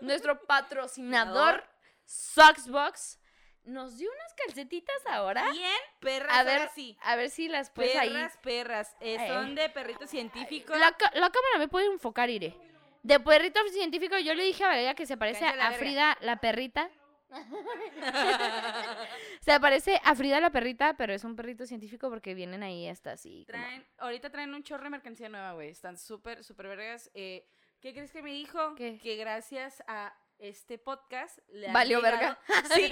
[0.00, 1.64] nuestro patrocinador,
[2.06, 3.18] Soxbox,
[3.64, 5.50] nos dio unas calcetitas ahora.
[5.50, 6.96] Bien, perras, A ver, ver, sí.
[7.02, 8.10] A ver si las puedes ahí.
[8.10, 8.96] Perras, perras.
[9.00, 10.74] eh, son de perrito científico.
[10.74, 12.54] La, cámara me puede enfocar, Ire.
[13.02, 15.72] De perrito científico, yo le dije a Valeria que se parece Cállate a.
[15.72, 16.90] Frida la perrita.
[19.40, 23.12] se parece a Frida la perrita, pero es un perrito científico porque vienen ahí hasta
[23.12, 23.46] así.
[23.50, 25.70] como- Traen, ahorita traen un chorro de mercancía nueva, güey.
[25.70, 27.10] Están súper, súper vergas.
[27.14, 27.46] Eh,
[27.80, 28.74] ¿Qué crees que me dijo?
[28.76, 28.98] ¿Qué?
[28.98, 32.36] Que gracias a este podcast le Valió llegado-
[32.74, 32.90] Sí,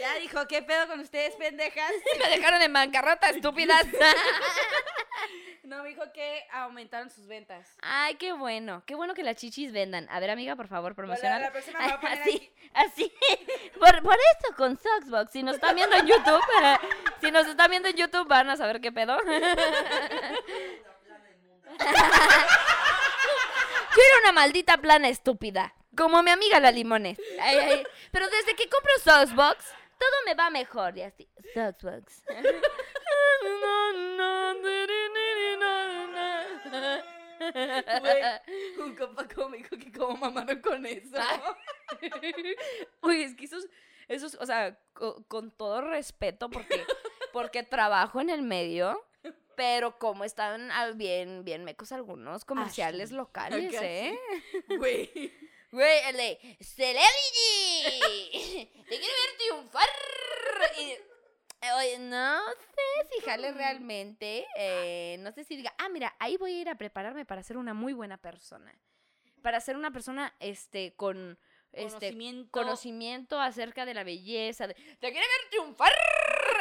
[0.00, 1.92] ya dijo, ¿qué pedo con ustedes, pendejas?
[2.18, 3.86] Me dejaron en bancarrota, estúpidas.
[5.62, 7.76] No, me dijo que aumentaron sus ventas.
[7.80, 8.82] Ay, qué bueno.
[8.86, 10.08] Qué bueno que las chichis vendan.
[10.10, 11.38] A ver, amiga, por favor, promociona.
[11.38, 12.52] la próxima me a poner Así, aquí.
[12.74, 13.12] así.
[13.78, 15.30] Por, por eso con Soxbox.
[15.30, 16.42] Si nos están viendo en YouTube,
[17.20, 19.16] si nos están viendo en YouTube, van a saber qué pedo.
[23.96, 25.74] Yo era una maldita plana estúpida.
[25.96, 27.18] Como mi amiga la limones.
[27.40, 27.84] Ay, ay.
[28.12, 29.64] Pero desde que compro Soxbox,
[29.98, 30.96] todo me va mejor.
[30.96, 31.28] Y así.
[31.54, 32.22] Soxbox.
[38.00, 38.22] Güey,
[38.78, 39.26] un compa
[39.56, 41.16] dijo que como mamaron con eso.
[43.02, 43.66] Uy, es que esos,
[44.08, 46.84] esos, o sea, co- con todo respeto, porque,
[47.32, 49.02] porque trabajo en el medio,
[49.56, 54.18] pero como están bien, bien mecos algunos comerciales locales, Acá ¿eh?
[54.78, 55.32] Güey.
[55.72, 58.00] Güey, el de Celebrity,
[58.88, 59.88] te quiero ver triunfar.
[60.78, 60.90] Y,
[61.62, 66.36] eh, oye, no sé si jale realmente, eh, no sé si diga, ah, mira, ahí
[66.36, 68.74] voy a ir a prepararme para ser una muy buena persona.
[69.42, 71.38] Para ser una persona, este, con,
[71.72, 72.50] este, Conocimiento.
[72.50, 74.66] conocimiento acerca de la belleza.
[74.66, 75.92] De, Te quiere ver triunfar.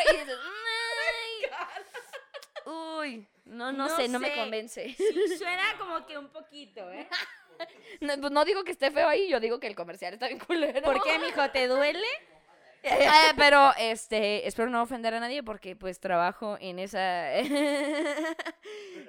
[0.07, 0.78] Y dices, "Ay".
[2.69, 4.93] Uy, no, no, No sé, no me convence.
[4.93, 7.07] Sí, suena como que un poquito, ¿eh?
[7.99, 10.39] No, pues no digo que esté feo ahí, yo digo que el comercial está bien
[10.39, 10.81] culero.
[10.81, 11.49] ¿Por qué, mijo?
[11.51, 12.07] ¿Te duele?
[12.83, 17.33] Eh, pero, este, espero no ofender a nadie porque, pues, trabajo en esa...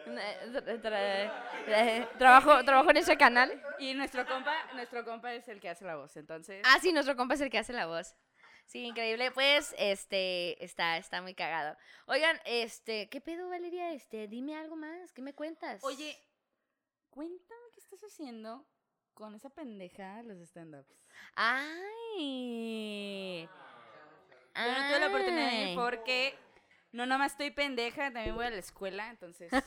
[0.07, 3.63] Tra- tra- trabajo, trabajo en ese canal.
[3.79, 6.61] Y nuestro compa, nuestro compa es el que hace la voz, entonces.
[6.65, 8.17] Ah, sí, nuestro compa es el que hace la voz.
[8.71, 9.33] Sí, increíble.
[9.33, 11.77] Pues, este, está, está muy cagado.
[12.07, 13.93] Oigan, este, ¿qué pedo, Valeria?
[13.93, 15.83] Este, dime algo más, ¿qué me cuentas?
[15.83, 16.17] Oye,
[17.11, 18.65] cuéntame qué estás haciendo
[19.13, 21.03] con esa pendeja de los stand-ups.
[21.35, 23.49] Ay.
[24.55, 26.39] Yo no tuve la oportunidad de ir porque
[26.93, 29.53] no nomás estoy pendeja, también voy a la escuela, entonces.
[29.53, 29.61] o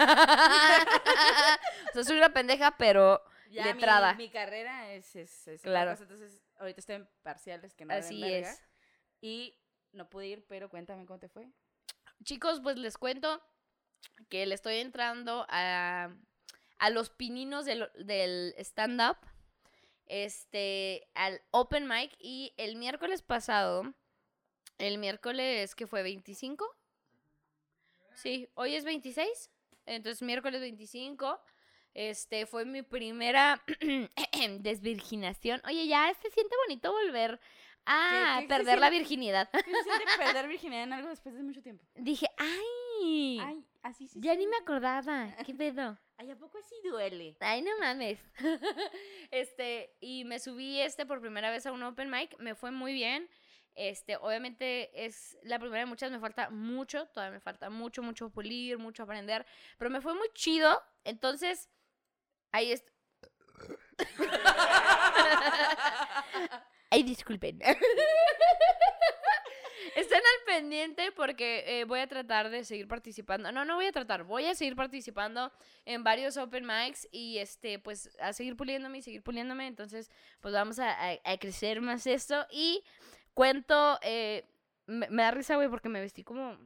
[1.93, 4.13] sea, soy una pendeja, pero ya letrada.
[4.13, 5.91] Mi, mi carrera es, es, es Claro.
[5.91, 8.63] cosa, entonces ahorita estoy en parciales que no Así verga, es.
[9.23, 9.55] Y
[9.93, 11.47] no pude ir, pero cuéntame cómo te fue.
[12.25, 13.41] Chicos, pues les cuento
[14.27, 16.13] que le estoy entrando a,
[16.77, 19.15] a los pininos del, stand-up,
[20.07, 23.93] este, al open mic, y el miércoles pasado,
[24.77, 26.69] el miércoles que fue 25,
[28.15, 29.49] sí, hoy es 26,
[29.85, 31.39] entonces miércoles 25,
[31.93, 33.63] este, fue mi primera
[34.59, 35.61] desvirginación.
[35.65, 37.39] Oye, ya se siente bonito volver
[37.85, 39.49] a ¿Qué- qué se perder la virginidad.
[39.51, 41.85] ¿Qué se siente perder virginidad en algo después de mucho tiempo?
[41.95, 45.27] Dije, ay, Ay, así se ya ni me acordaba.
[45.45, 45.97] ¿Qué pedo?
[46.17, 47.35] Ay, ¿a poco así duele?
[47.39, 48.19] Ay, no mames.
[49.31, 52.37] este, y me subí este por primera vez a un open mic.
[52.39, 53.29] Me fue muy bien.
[53.75, 56.11] Este, obviamente es la primera de muchas.
[56.11, 57.07] Me falta mucho.
[57.07, 59.45] Todavía me falta mucho, mucho pulir, mucho aprender.
[59.77, 60.81] Pero me fue muy chido.
[61.03, 61.69] Entonces,
[62.51, 62.91] ahí está.
[66.93, 67.59] Ay, disculpen.
[69.95, 73.51] Estén al pendiente porque eh, voy a tratar de seguir participando.
[73.51, 75.51] No, no voy a tratar, voy a seguir participando
[75.85, 79.65] en varios open mics y este, pues a seguir puliéndome y seguir puliéndome.
[79.65, 80.95] Entonces, pues vamos a,
[81.39, 82.45] crecer más esto.
[82.51, 82.83] Y
[83.33, 84.45] cuento, eh,
[84.85, 86.59] me, me da risa, güey, porque me vestí como,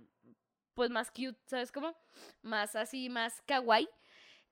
[0.74, 1.96] pues más cute, ¿sabes cómo?
[2.42, 3.88] Más así, más kawaii.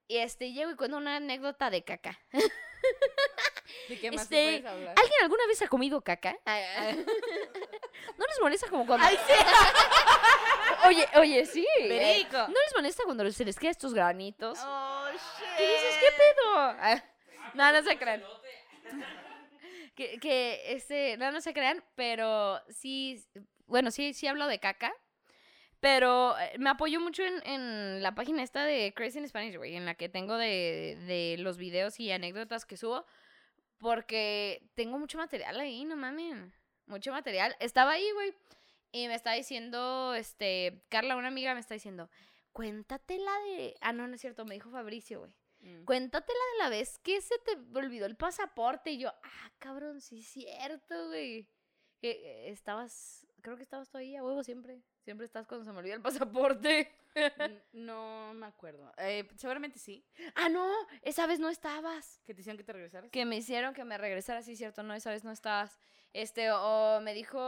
[0.07, 2.17] Y este, llego y cuento una anécdota de caca.
[3.89, 4.95] ¿De qué más Este, puedes hablar?
[4.97, 6.37] ¿Alguien alguna vez ha comido caca?
[6.45, 9.05] ¿No les molesta como cuando...
[9.05, 9.33] ¡Ay, sí!
[10.87, 11.65] Oye, oye, sí.
[11.79, 12.27] eh.
[12.31, 14.59] ¿No les molesta cuando se les quedan estos granitos?
[14.63, 15.47] Oh, shit.
[15.57, 15.95] ¿Qué dices?
[15.99, 16.55] ¿Qué pedo?
[16.55, 17.03] Ah,
[17.53, 18.23] No, no se crean.
[19.95, 23.23] Que, que, este, no, no se crean, pero sí,
[23.65, 24.93] bueno, sí, sí hablo de caca.
[25.79, 29.75] Pero eh, me apoyo mucho en, en la página esta de Crazy in Spanish, güey,
[29.75, 33.05] en la que tengo de, de los videos y anécdotas que subo.
[33.85, 36.51] Porque tengo mucho material ahí, no mames.
[36.87, 37.55] Mucho material.
[37.59, 38.33] Estaba ahí, güey.
[38.91, 42.09] Y me está diciendo, este, Carla, una amiga, me está diciendo,
[42.51, 43.75] cuéntate la de...
[43.81, 45.35] Ah, no, no es cierto, me dijo Fabricio, güey.
[45.59, 45.85] Mm.
[45.85, 48.89] Cuéntate la de la vez que se te olvidó el pasaporte.
[48.89, 51.47] Y yo, ah, cabrón, sí es cierto, güey.
[52.01, 54.81] Que eh, estabas creo que estabas tú ahí a huevo siempre.
[55.05, 56.91] Siempre estás cuando se me olvida el pasaporte.
[57.73, 58.91] No me acuerdo.
[58.97, 60.03] Eh, seguramente sí.
[60.33, 60.67] ah, no,
[61.03, 62.19] esa vez no estabas.
[62.25, 63.11] Que te hicieron que te regresaras.
[63.11, 65.79] Que me hicieron que me regresara, sí, cierto, no, esa vez no estabas.
[66.11, 67.39] Este, o me dijo,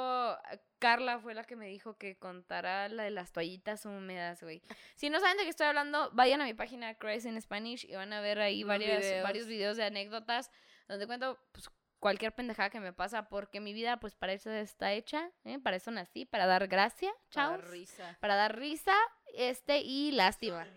[0.77, 4.61] Carla fue la que me dijo que contara la de las toallitas húmedas, güey.
[4.95, 7.95] Si no saben de qué estoy hablando, vayan a mi página Crazy in Spanish y
[7.95, 9.23] van a ver ahí Los varias, videos.
[9.23, 10.51] varios videos de anécdotas
[10.87, 14.93] donde cuento, pues, cualquier pendejada que me pasa porque mi vida, pues, para eso está
[14.93, 15.59] hecha, ¿eh?
[15.59, 17.71] Para eso nací, para dar gracia, Para chao.
[17.71, 18.17] risa.
[18.19, 18.95] Para dar risa,
[19.33, 20.67] este, y lástima.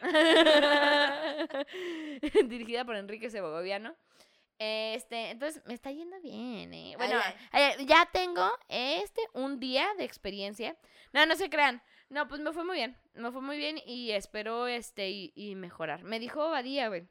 [2.44, 3.94] Dirigida por Enrique Segoviano.
[4.58, 6.94] Este, entonces me está yendo bien, ¿eh?
[6.96, 7.18] Bueno,
[7.50, 10.76] Ay, ya tengo este un día de experiencia.
[11.12, 11.82] No, no se crean.
[12.08, 12.96] No, pues me fue muy bien.
[13.14, 16.04] Me fue muy bien y espero este y, y mejorar.
[16.04, 17.08] Me dijo Badía, güey.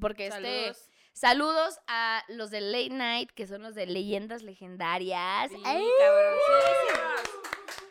[0.00, 0.72] Porque este
[1.12, 1.78] Saludos.
[1.86, 5.50] a los de Late Night, que son los de Leyendas Legendarias.
[5.50, 5.84] Sí, ¡Ay!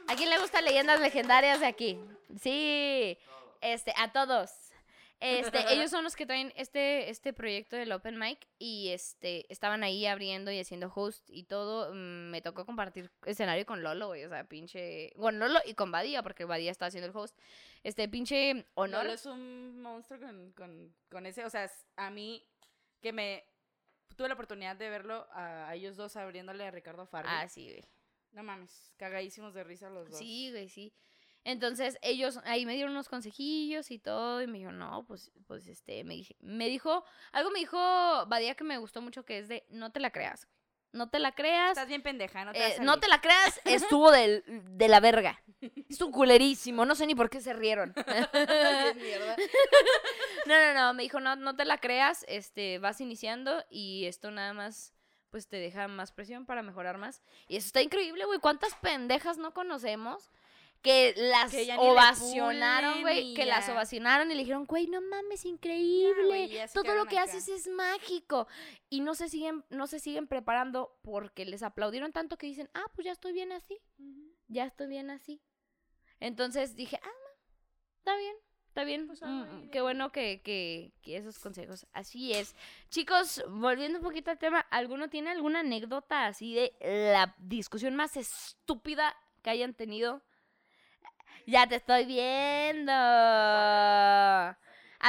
[0.07, 1.99] ¿A quién le gustan leyendas legendarias de aquí?
[2.41, 3.17] Sí,
[3.61, 4.51] este, a todos.
[5.19, 9.83] Este, ellos son los que traen este, este proyecto del Open Mic y este, estaban
[9.83, 11.93] ahí abriendo y haciendo host y todo.
[11.93, 15.91] Mm, Me tocó compartir escenario con Lolo, güey, o sea, pinche, con Lolo y con
[15.91, 17.37] Badía, porque Badía está haciendo el host.
[17.83, 19.03] Este, pinche honor.
[19.03, 22.43] Lolo es un monstruo con, con, con ese, o sea, a mí
[23.01, 23.45] que me
[24.15, 27.29] tuve la oportunidad de verlo a, a ellos dos abriéndole a Ricardo Farri.
[27.31, 27.83] Ah, sí, güey.
[28.31, 30.19] No mames, cagadísimos de risa los dos.
[30.19, 30.93] Sí, güey, sí.
[31.43, 35.67] Entonces ellos ahí me dieron unos consejillos y todo y me dijo, no, pues, pues
[35.67, 37.77] este, me, dije, me dijo, algo me dijo
[38.27, 40.58] Badía que me gustó mucho que es de, no te la creas, güey.
[40.91, 41.71] No te la creas.
[41.71, 45.41] Estás bien pendeja, no te eh, no te la creas, estuvo del- de la verga.
[45.89, 47.93] Estuvo culerísimo, no sé ni por qué se rieron.
[50.45, 54.31] No, no, no, me dijo, no, no te la creas, este, vas iniciando y esto
[54.31, 54.93] nada más,
[55.29, 57.21] pues te deja más presión para mejorar más.
[57.47, 60.29] Y eso está increíble, güey, ¿cuántas pendejas no conocemos?
[60.81, 66.47] Que las Que ovacionaron, güey, que las ovacionaron y le dijeron, güey, no mames, increíble.
[66.47, 67.29] ya Todo lo que acá.
[67.31, 68.47] haces es mágico.
[68.89, 72.85] Y no se siguen, no se siguen preparando porque les aplaudieron tanto que dicen, ah,
[72.95, 73.77] pues ya estoy bien así
[74.51, 75.39] ya estoy bien así.
[76.19, 77.47] Entonces dije, ah, ma,
[77.99, 78.35] está bien,
[78.67, 79.07] está bien.
[79.07, 81.85] Pues, Mm, qué bueno que, que, que esos consejos.
[81.93, 82.55] Así es.
[82.89, 88.17] Chicos, volviendo un poquito al tema, ¿alguno tiene alguna anécdota así de la discusión más
[88.17, 90.21] estúpida que hayan tenido?
[91.49, 92.91] Ya te estoy viendo.
[92.91, 94.55] A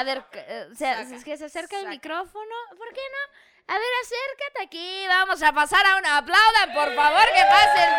[0.05, 2.55] ver, eh, se- Saca, es que se acerca el micrófono.
[2.79, 3.75] ¿Por qué no?
[3.75, 5.05] A ver, acércate aquí.
[5.07, 7.93] Vamos a pasar a una aplaudan, por favor, que pase el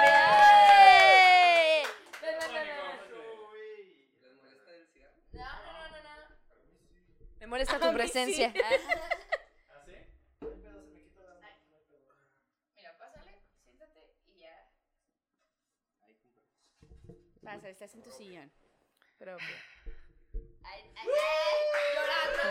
[0.73, 1.83] ¡Eh!
[2.21, 2.63] No, no, no, no,
[5.33, 5.47] no.
[7.39, 7.93] Me molesta tu sí.
[7.93, 8.53] presencia.
[8.55, 8.59] ¿Ah,
[9.85, 9.95] sí?
[10.41, 12.15] No hay pedo, se me quita la- no hay pedo.
[12.75, 13.33] Mira, pásale,
[13.63, 14.55] siéntate y ya.
[16.03, 16.41] Ahí, cumple.
[17.43, 18.51] Pasa, estás en tu sillón.
[19.17, 19.35] Pero
[20.63, 21.07] Ay, ay, ay,
[21.95, 22.43] llorando.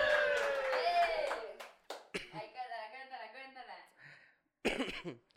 [0.77, 1.29] ¡Eh!
[2.33, 3.77] Ay, cántala, cántala, cuéntala.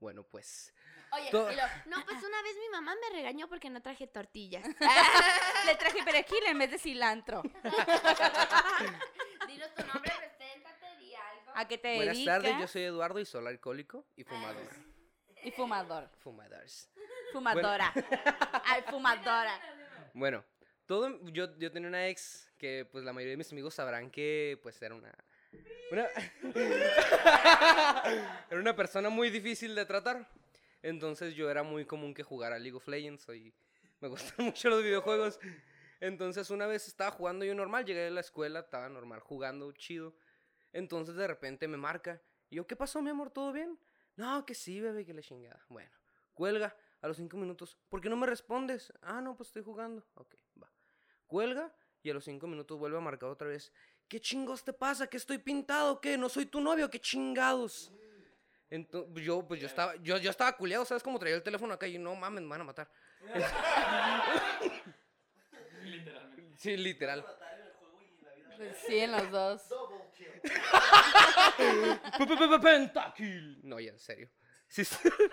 [0.00, 0.74] Bueno, pues.
[1.12, 4.06] Oye, To- y lo- no, pues una vez mi mamá me regañó porque no traje
[4.06, 4.66] tortillas.
[5.66, 7.42] le traje perejil en vez de cilantro.
[9.48, 11.52] Dinos tu nombre, preséntate, di algo.
[11.54, 12.42] ¿A qué te Buenas dedicas?
[12.42, 14.68] tardes, yo soy Eduardo y soy alcohólico y fumador.
[15.42, 16.10] Y fumador.
[16.18, 16.90] Fumadores.
[17.34, 17.92] Fumadora.
[18.64, 19.60] Ay, fumadora.
[20.12, 20.44] Bueno,
[20.86, 24.56] todo, yo, yo tenía una ex que pues la mayoría de mis amigos sabrán que
[24.62, 25.12] pues era una...
[25.90, 26.08] una
[28.48, 30.28] era una persona muy difícil de tratar.
[30.80, 33.52] Entonces yo era muy común que jugara League of Legends y
[33.98, 35.40] me gustan mucho los videojuegos.
[35.98, 40.14] Entonces una vez estaba jugando yo normal, llegué de la escuela, estaba normal jugando, chido.
[40.72, 42.22] Entonces de repente me marca.
[42.48, 43.32] Y yo, ¿qué pasó, mi amor?
[43.32, 43.76] ¿Todo bien?
[44.14, 45.64] No, que sí, bebé, que la chingada.
[45.68, 45.90] Bueno,
[46.32, 47.76] cuelga a los cinco minutos.
[47.90, 48.90] ¿Por qué no me respondes?
[49.02, 50.02] Ah, no, pues estoy jugando.
[50.14, 50.72] Ok, va.
[51.26, 51.70] Cuelga
[52.02, 53.70] y a los cinco minutos vuelve a marcar otra vez.
[54.08, 55.06] ¿Qué chingos te pasa?
[55.06, 56.00] ¿Que estoy pintado?
[56.00, 56.16] ¿Qué?
[56.16, 56.88] ¿No soy tu novio?
[56.88, 57.92] ¿Qué chingados?
[58.70, 61.02] Entonces, yo, pues yo estaba, yo, yo estaba culeado, ¿sabes?
[61.02, 62.90] Como traía el teléfono acá y no mames, me van a matar.
[65.82, 66.56] Literalmente.
[66.56, 67.22] Sí, literal.
[68.56, 69.68] Pues sí, en los dos.
[69.74, 70.40] Double kill.
[72.62, 73.60] Pentakill.
[73.62, 74.30] No, ya, en serio.
[74.74, 74.82] Sí.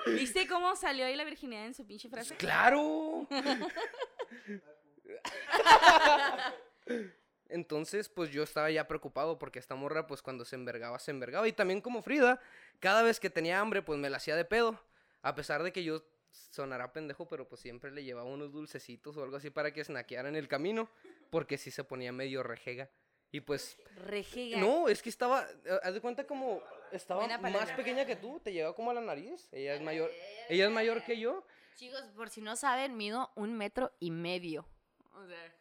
[0.05, 2.35] ¿Viste cómo salió ahí la virginidad en su pinche frase?
[2.35, 3.27] ¡Claro!
[7.49, 11.47] Entonces, pues yo estaba ya preocupado porque esta morra, pues cuando se envergaba, se envergaba.
[11.47, 12.39] Y también como Frida,
[12.79, 14.79] cada vez que tenía hambre, pues me la hacía de pedo.
[15.23, 19.23] A pesar de que yo sonará pendejo, pero pues siempre le llevaba unos dulcecitos o
[19.23, 20.87] algo así para que snackeara en el camino.
[21.31, 22.91] Porque sí se ponía medio rejega.
[23.31, 24.59] Y pues, Rejega.
[24.59, 26.61] no, es que estaba, eh, haz de cuenta como
[26.91, 29.49] estaba más pequeña que tú, te llegaba como a la nariz.
[29.51, 30.11] Ella es mayor,
[30.49, 31.43] ella es mayor que yo.
[31.75, 34.65] Chicos, por si no saben, mido un metro y medio.
[35.13, 35.55] O sea,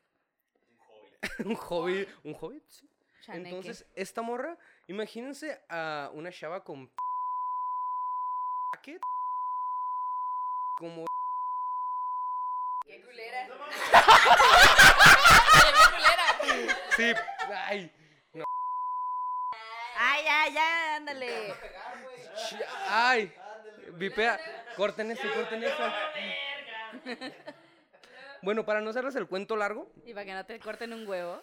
[1.45, 2.89] un hobby, un hobbit, sí.
[3.23, 3.49] Chaneque.
[3.49, 4.57] Entonces, esta morra,
[4.87, 6.91] imagínense a una chava con
[8.73, 9.01] paquet
[10.79, 11.05] como
[12.87, 13.49] qué culera.
[16.97, 17.13] sí,
[17.67, 17.93] Ay,
[20.31, 21.55] ya, ya, ándale.
[22.89, 23.33] ay,
[23.95, 24.39] vipea,
[24.77, 25.93] corten eso, corten eso.
[28.43, 31.43] Bueno, para no hacerles el cuento largo, Y para que no te corten un huevo.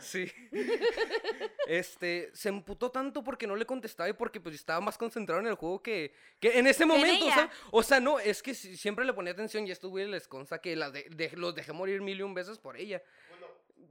[0.00, 0.32] Sí.
[1.68, 5.46] Este, se emputó tanto porque no le contestaba y porque pues estaba más concentrado en
[5.46, 8.76] el juego que, que en ese momento, o sea, o sea, no, es que si-
[8.76, 11.54] siempre le ponía atención y a estos güeyes les consta que las de- de- los
[11.54, 13.00] dejé morir mil y un veces por ella.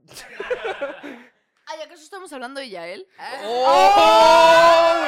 [1.66, 3.06] Ay, ¿acaso estamos hablando de Yael?
[3.44, 5.04] ¡Oh!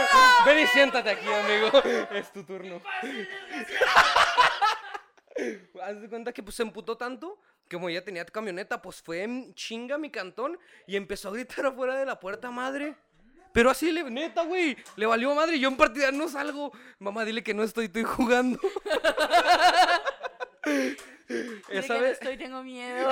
[0.46, 1.82] Ven y siéntate aquí, amigo.
[2.12, 2.80] Es tu turno.
[5.82, 9.22] Haz de cuenta que pues se emputó tanto que como ella tenía camioneta, pues fue
[9.22, 12.94] en chinga mi cantón y empezó a gritar afuera de la puerta, madre.
[13.52, 15.57] Pero así, le, neta, güey, le valió madre.
[15.57, 16.72] y Yo en partida no salgo.
[16.98, 18.59] Mamá, dile que no estoy, estoy jugando.
[20.66, 20.96] Dile
[21.70, 23.11] Esa que no vez, estoy, tengo miedo.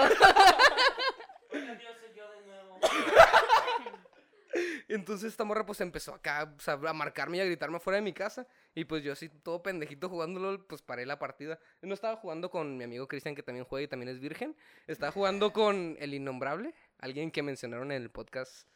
[4.89, 8.03] Entonces esta morra pues empezó acá o sea, a marcarme y a gritarme afuera de
[8.03, 8.47] mi casa.
[8.75, 11.59] Y pues yo así todo pendejito jugándolo, pues paré la partida.
[11.81, 14.57] No estaba jugando con mi amigo Cristian que también juega y también es virgen.
[14.87, 18.69] Estaba jugando con el innombrable, alguien que mencionaron en el podcast.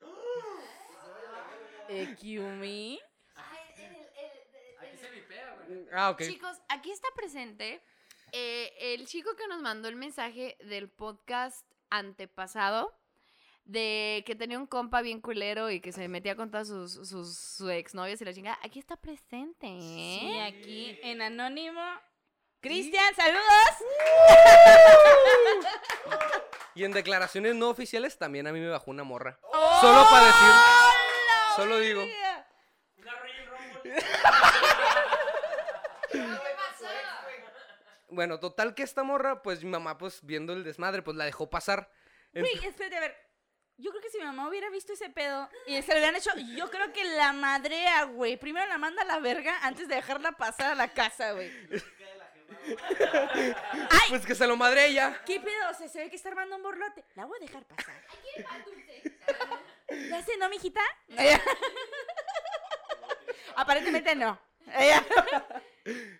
[1.88, 3.00] Ekumi.
[4.80, 5.86] Aquí se vipea, güey.
[5.92, 6.22] Ah, ok.
[6.22, 7.80] Chicos, aquí está presente
[8.32, 12.94] eh, el chico que nos mandó el mensaje del podcast antepasado
[13.64, 17.36] de que tenía un compa bien culero y que se metía con todas sus, sus,
[17.38, 18.58] sus exnovias y la chingada.
[18.62, 20.18] Aquí está presente, ¿eh?
[20.20, 21.80] Sí, aquí en anónimo.
[22.60, 23.42] Cristian, saludos.
[26.74, 29.38] Y en declaraciones no oficiales también a mí me bajó una morra.
[29.82, 30.50] Solo para decir.
[31.56, 32.02] Solo digo.
[32.96, 34.02] Una Royal Rumble.
[38.08, 41.48] Bueno, total que esta morra, pues mi mamá, pues viendo el desmadre, pues la dejó
[41.48, 41.90] pasar.
[42.34, 43.16] Ent- Güey, espérate, a ver.
[43.78, 46.30] Yo creo que si mi mamá hubiera visto ese pedo y se lo hubieran hecho,
[46.56, 48.36] yo creo que la madrea, güey.
[48.36, 51.50] Primero la manda a la verga antes de dejarla pasar a la casa, güey.
[54.08, 55.20] Pues que se lo madre ella.
[55.24, 55.70] ¿Qué pedo?
[55.70, 57.04] O sea, se ve que está armando un borlote.
[57.14, 57.94] La voy a dejar pasar.
[59.88, 60.80] ¿Ya sé, no, mijita?
[63.56, 64.38] Aparentemente no.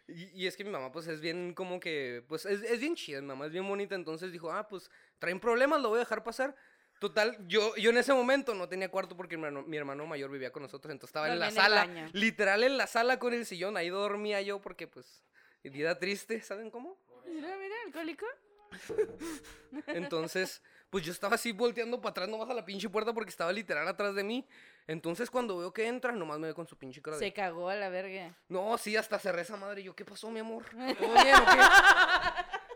[0.09, 2.97] Y, y es que mi mamá, pues, es bien como que, pues, es, es bien
[2.97, 6.01] chida, mi mamá es bien bonita, entonces dijo, ah, pues, traen problemas, lo voy a
[6.01, 6.57] dejar pasar.
[7.03, 10.31] Total, yo, yo en ese momento no tenía cuarto porque mi hermano, mi hermano mayor
[10.31, 13.35] vivía con nosotros, entonces estaba en Dormía la en sala, literal en la sala con
[13.35, 15.25] el sillón, ahí dormía yo porque, pues,
[15.65, 16.97] vida triste, ¿saben cómo?
[17.27, 18.25] Mira, mira, alcohólico.
[19.89, 23.53] Entonces, pues yo estaba así volteando para atrás nomás a la pinche puerta porque estaba
[23.53, 24.47] literal atrás de mí.
[24.87, 27.27] Entonces, cuando veo que entra, nomás me ve con su pinche cara de...
[27.27, 28.33] Se cagó a la verga.
[28.49, 29.81] No, sí, hasta cerré esa madre.
[29.81, 30.67] Y yo, ¿qué pasó, mi amor?
[30.71, 31.59] ¿Todo bien o qué?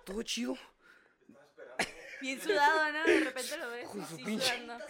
[0.04, 0.58] ¿Todo chido?
[2.26, 3.04] Bien sudado, ¿no?
[3.04, 3.88] De repente lo ves.
[3.88, 4.84] Con su así pinche- sudando.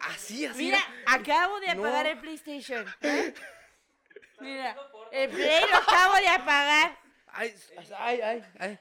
[0.00, 0.64] Así, así.
[0.64, 1.82] Mira, acabo de No.
[1.84, 2.86] apagar el PlayStation.
[3.02, 3.34] ¿eh?
[4.40, 4.76] Mira,
[5.12, 6.98] el Play lo acabo de apagar.
[7.28, 7.54] Ay,
[7.98, 8.78] ay, ay, ay.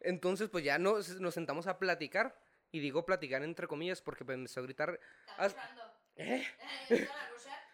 [0.00, 2.36] Entonces, pues ya nos, nos sentamos a platicar.
[2.72, 5.00] Y digo platicar entre comillas porque pues, empezó a gritar.
[5.38, 5.56] "Haz-
[6.16, 6.46] ¿Eh?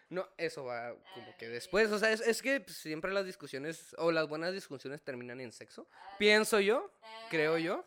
[0.08, 1.90] No, eso va como que después.
[1.90, 5.52] O sea, es, es que pues, siempre las discusiones o las buenas discusiones terminan en
[5.52, 5.86] sexo.
[6.18, 6.90] Pienso yo,
[7.28, 7.84] creo yo.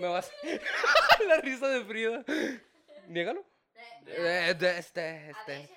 [0.00, 0.30] Me vas.
[1.28, 2.24] La risa de Frida.
[3.08, 3.44] Niégalo.
[4.06, 5.68] Eh, de- este, este.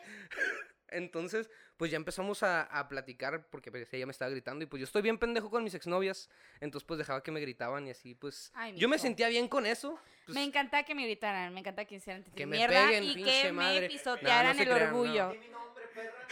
[0.89, 4.79] Entonces, pues ya empezamos a, a platicar porque pues, ella me estaba gritando y pues
[4.79, 6.29] yo estoy bien pendejo con mis exnovias.
[6.61, 8.51] Entonces, pues dejaba que me gritaban y así, pues.
[8.55, 9.99] Ay, yo me sentía bien con eso.
[10.25, 13.23] pues, me encanta que me gritaran, me encanta que hicieran Que me mierda peguen, y
[13.23, 13.81] que madre.
[13.81, 15.29] me pisotearan no el crean, orgullo.
[15.31, 16.27] Di mi nombre, perra.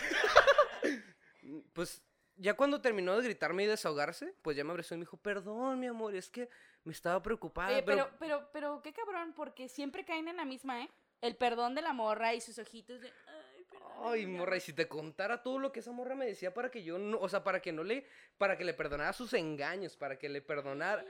[1.74, 2.02] pues
[2.36, 5.80] ya cuando terminó de gritarme y desahogarse, pues ya me abrazó y me dijo, perdón,
[5.80, 6.50] mi amor, es que
[6.84, 7.70] me estaba preocupada.
[7.70, 10.90] Oye, pero, pero, pero, pero, qué cabrón, porque siempre caen en la misma, ¿eh?
[11.22, 13.14] El perdón de la morra y sus ojitos de.
[13.28, 13.92] Ay, perdón.
[14.04, 16.84] Ay, morra, y si te contara todo lo que esa morra me decía para que
[16.84, 18.06] yo no, o sea, para que no le,
[18.38, 21.06] para que le perdonara sus engaños, para que le perdonara.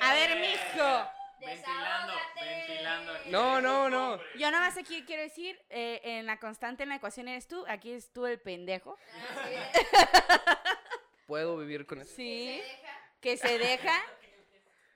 [0.00, 1.10] A ver, mijo.
[1.40, 3.12] Ventilando, ventilando.
[3.12, 3.30] aquí.
[3.30, 4.18] No, no, no.
[4.34, 7.64] Yo nada más aquí quiero decir, eh, en la constante en la ecuación eres tú,
[7.68, 8.96] aquí es tú el pendejo.
[11.26, 12.12] Puedo vivir con eso.
[12.16, 12.60] Sí.
[13.20, 14.02] Que se deja.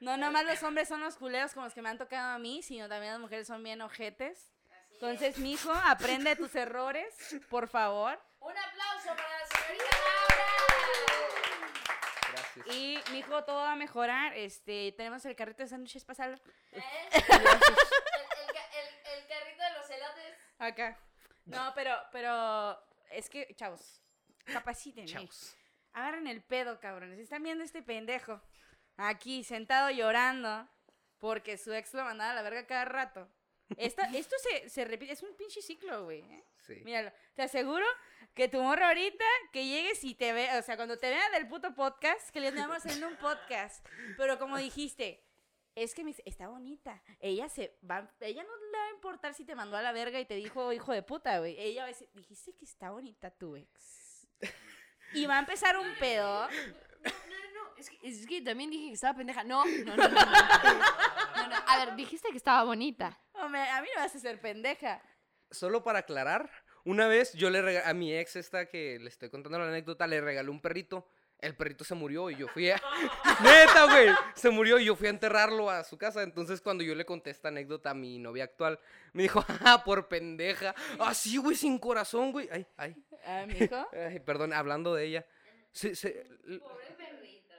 [0.03, 2.61] No, nomás los hombres son los culeros como los que me han tocado a mí,
[2.63, 4.53] sino también las mujeres son bien ojetes.
[4.95, 7.15] Entonces, mijo, aprende de tus errores,
[7.49, 8.21] por favor.
[8.41, 10.45] Un aplauso para la señorita Laura.
[12.33, 12.67] Gracias.
[12.77, 14.37] Y mi hijo todo va a mejorar.
[14.37, 16.37] Este, tenemos el carrito de sándwiches pasarlo.
[16.73, 17.29] el, el- el
[19.29, 20.37] carrito de los elotes.
[20.59, 20.99] Acá.
[21.45, 24.01] No, pero, pero es que, chavos,
[24.47, 25.09] capacítenme.
[25.09, 25.57] Chavos.
[25.93, 27.19] Agarren el pedo, cabrones.
[27.19, 28.41] Están viendo este pendejo
[28.97, 30.69] aquí sentado llorando
[31.19, 33.29] porque su ex lo mandaba a la verga cada rato.
[33.77, 36.21] Esta, esto se, se repite, es un pinche ciclo, güey.
[36.21, 36.45] ¿eh?
[36.59, 36.81] Sí.
[36.85, 37.87] Míralo, te aseguro
[38.35, 41.49] que tu morra ahorita, que llegues y te ve, o sea, cuando te vea del
[41.49, 43.87] puto podcast, que le andamos haciendo un podcast,
[44.17, 45.25] pero como dijiste,
[45.75, 49.35] es que me dice, está bonita, ella se va, ella no le va a importar
[49.35, 51.87] si te mandó a la verga y te dijo hijo de puta, güey, ella va
[51.87, 54.29] a decir, dijiste que está bonita tu ex.
[55.15, 56.49] Y va a empezar un pedo.
[56.49, 57.52] No, no, no.
[57.83, 59.43] Es que, es que también dije que estaba pendeja.
[59.43, 59.97] No, no, no.
[59.97, 60.21] No, no.
[60.21, 61.57] No, no.
[61.67, 63.19] A ver, dijiste que estaba bonita.
[63.35, 65.03] Hombre, a mí me vas a hacer pendeja.
[65.51, 66.49] Solo para aclarar,
[66.85, 70.07] una vez yo le regalé a mi ex esta que le estoy contando la anécdota,
[70.07, 71.09] le regalé un perrito.
[71.41, 72.77] El perrito se murió y yo fui a...
[73.43, 74.11] Neta, güey.
[74.37, 76.23] Se murió y yo fui a enterrarlo a su casa.
[76.23, 78.79] Entonces cuando yo le conté esta anécdota a mi novia actual,
[79.13, 80.73] me dijo, ah, por pendeja.
[81.01, 82.49] Así, güey, sin corazón, güey.
[82.53, 82.95] Ay, ay.
[83.27, 83.89] Ah, mijo.
[84.09, 85.27] Ay, perdón, hablando de ella.
[85.73, 86.27] Se- se-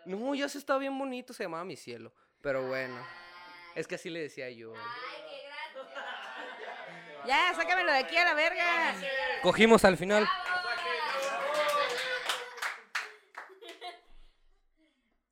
[0.06, 2.14] No, ya se está bien bonito, se llamaba Mi Cielo.
[2.42, 2.96] Pero bueno,
[3.76, 4.74] es que así le decía yo.
[7.26, 8.96] Ya, sácamelo de aquí a la verga.
[9.42, 10.28] Cogimos al final.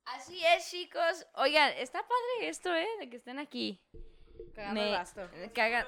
[0.04, 1.26] Así es, chicos.
[1.34, 2.86] Oigan, está padre esto, ¿eh?
[3.00, 3.80] De que estén aquí.
[4.54, 5.28] Cagando Me- el basto.
[5.54, 5.86] caga-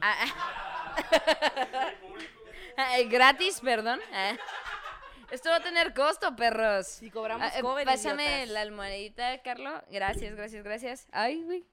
[0.00, 0.26] Ah,
[2.76, 2.92] ah.
[3.08, 4.00] Gratis, perdón.
[4.12, 4.36] Ah.
[5.30, 6.86] Esto va a tener costo, perros.
[6.86, 8.48] Si cobramos Ah, eh, cover, Pásame idiotas.
[8.50, 9.82] la almohadita, Carlos.
[9.90, 11.06] Gracias, gracias, gracias.
[11.12, 11.66] Ay, güey.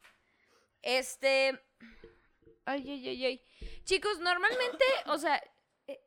[0.82, 1.60] Este.
[2.66, 3.46] Ay, ay, ay, ay.
[3.84, 5.42] Chicos, normalmente, o sea,
[5.88, 6.00] eh,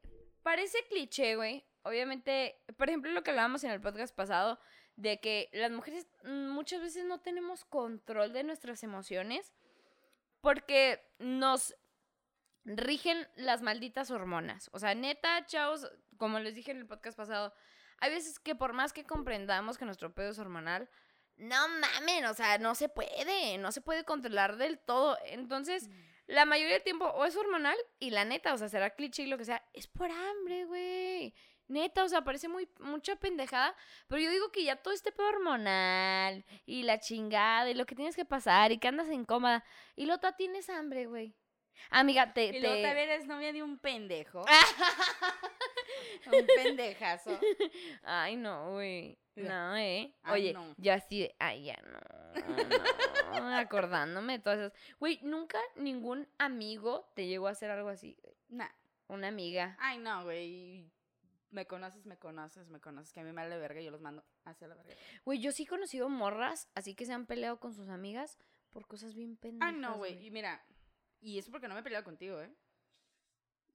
[0.43, 1.65] parece cliché, güey.
[1.83, 4.59] Obviamente, por ejemplo, lo que hablábamos en el podcast pasado,
[4.97, 9.53] de que las mujeres muchas veces no tenemos control de nuestras emociones
[10.41, 11.77] porque nos
[12.65, 14.69] rigen las malditas hormonas.
[14.73, 15.87] O sea, neta, chavos,
[16.17, 17.55] como les dije en el podcast pasado,
[17.99, 20.89] hay veces que por más que comprendamos que nuestro pedo es hormonal,
[21.37, 25.19] no mamen, o sea, no se puede, no se puede controlar del todo.
[25.27, 25.89] Entonces,
[26.27, 29.27] la mayoría del tiempo o es hormonal y la neta, o sea, será cliché y
[29.27, 31.35] lo que sea, es por hambre, güey.
[31.69, 33.75] Neta, o sea, parece muy mucha pendejada,
[34.07, 37.97] pero yo digo que ya todo este pedo hormonal y la chingada y lo que
[37.97, 39.65] tienes que pasar y que andas incómoda
[39.97, 41.35] y tú tienes hambre, güey.
[41.91, 42.47] Amiga, te...
[42.47, 44.45] Y luego te- también eres novia de un pendejo.
[46.27, 47.39] un pendejazo.
[48.03, 49.19] Ay, no, güey.
[49.37, 50.15] No, ¿eh?
[50.23, 50.75] Ay, Oye, no.
[50.79, 51.37] yo así de...
[51.39, 53.41] Ay, ya no.
[53.41, 54.73] no, Acordándome de todas esas...
[54.99, 58.17] Güey, nunca ningún amigo te llegó a hacer algo así.
[58.49, 58.69] Nah.
[59.09, 59.77] Una amiga.
[59.79, 60.91] Ay, no, güey.
[61.51, 63.13] Me conoces, me conoces, me conoces.
[63.13, 64.95] Que a mí me vale verga y yo los mando hacia la verga.
[65.25, 68.39] Güey, yo sí he conocido morras, así que se han peleado con sus amigas
[68.71, 69.75] por cosas bien pendejas.
[69.75, 70.27] Ay, no, güey.
[70.27, 70.65] Y mira,
[71.21, 72.51] y eso porque no me he peleado contigo, ¿eh?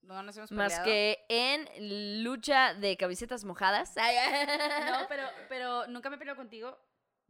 [0.02, 0.86] No nos hemos Más peleado.
[0.86, 3.93] que en lucha de camisetas mojadas.
[5.02, 6.78] No, pero, pero nunca me he peleado contigo.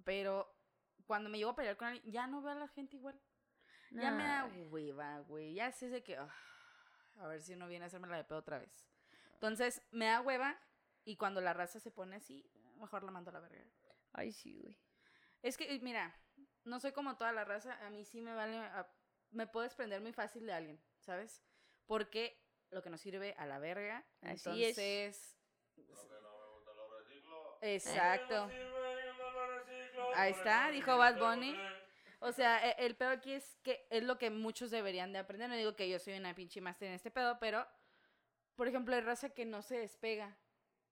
[0.04, 0.52] Pero
[1.06, 3.20] cuando me llego a pelear con alguien, ya no veo a la gente igual.
[3.92, 5.54] Ya me da hueva, güey.
[5.54, 6.16] Ya sé de que.
[6.18, 6.34] ah,
[7.20, 8.88] a ver si uno viene a hacerme la de pedo otra vez.
[9.34, 10.58] Entonces, me da hueva.
[11.04, 13.64] Y cuando la raza se pone así, mejor la mando a la verga.
[14.14, 14.80] Ay, sí, güey.
[15.42, 16.16] Es que, mira,
[16.64, 17.78] no soy como toda la raza.
[17.86, 18.58] A mí sí me vale.
[18.58, 18.88] a-
[19.32, 21.42] me puedo desprender muy fácil de alguien, ¿sabes?
[21.86, 22.41] Porque
[22.72, 24.04] lo que nos sirve a la verga.
[24.22, 24.78] Así es.
[24.78, 25.38] entonces.
[27.62, 28.50] Exacto.
[30.16, 31.56] Ahí está, dijo Bad Bunny.
[32.20, 35.50] O sea, e- el pedo aquí es que es lo que muchos deberían de aprender.
[35.50, 37.66] No digo que yo soy una pinche máster en este pedo, pero,
[38.56, 40.38] por ejemplo, hay raza que no se despega.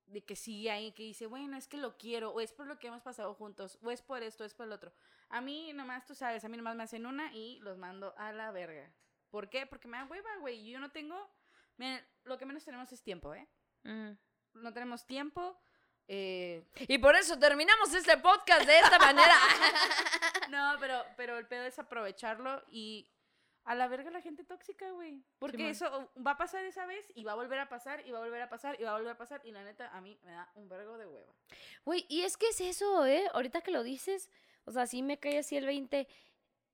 [0.07, 2.79] De que sigue ahí, que dice, bueno, es que lo quiero, o es por lo
[2.79, 4.91] que hemos pasado juntos, o es por esto, o es por el otro.
[5.29, 8.31] A mí nomás, tú sabes, a mí nomás me hacen una y los mando a
[8.31, 8.91] la verga.
[9.29, 9.67] ¿Por qué?
[9.67, 10.67] Porque me da hueva, güey.
[10.67, 11.29] Yo no tengo...
[11.79, 13.47] Miren, lo que menos tenemos es tiempo, ¿eh?
[13.85, 14.17] Ujú.
[14.55, 15.57] No tenemos tiempo.
[16.09, 19.33] Eh, Y por eso terminamos este podcast de esta manera.
[20.49, 23.07] No, pero, pero el pedo es aprovecharlo y
[23.65, 25.23] a la verga la gente tóxica, güey.
[25.37, 28.17] Porque eso va a pasar esa vez y va a volver a pasar y va
[28.17, 30.19] a volver a pasar y va a volver a pasar y la neta a mí
[30.23, 31.31] me da un vergo de hueva.
[31.85, 33.29] Güey, y es que es eso, ¿eh?
[33.33, 34.31] Ahorita que lo dices,
[34.65, 36.07] o sea, sí me cae así el 20.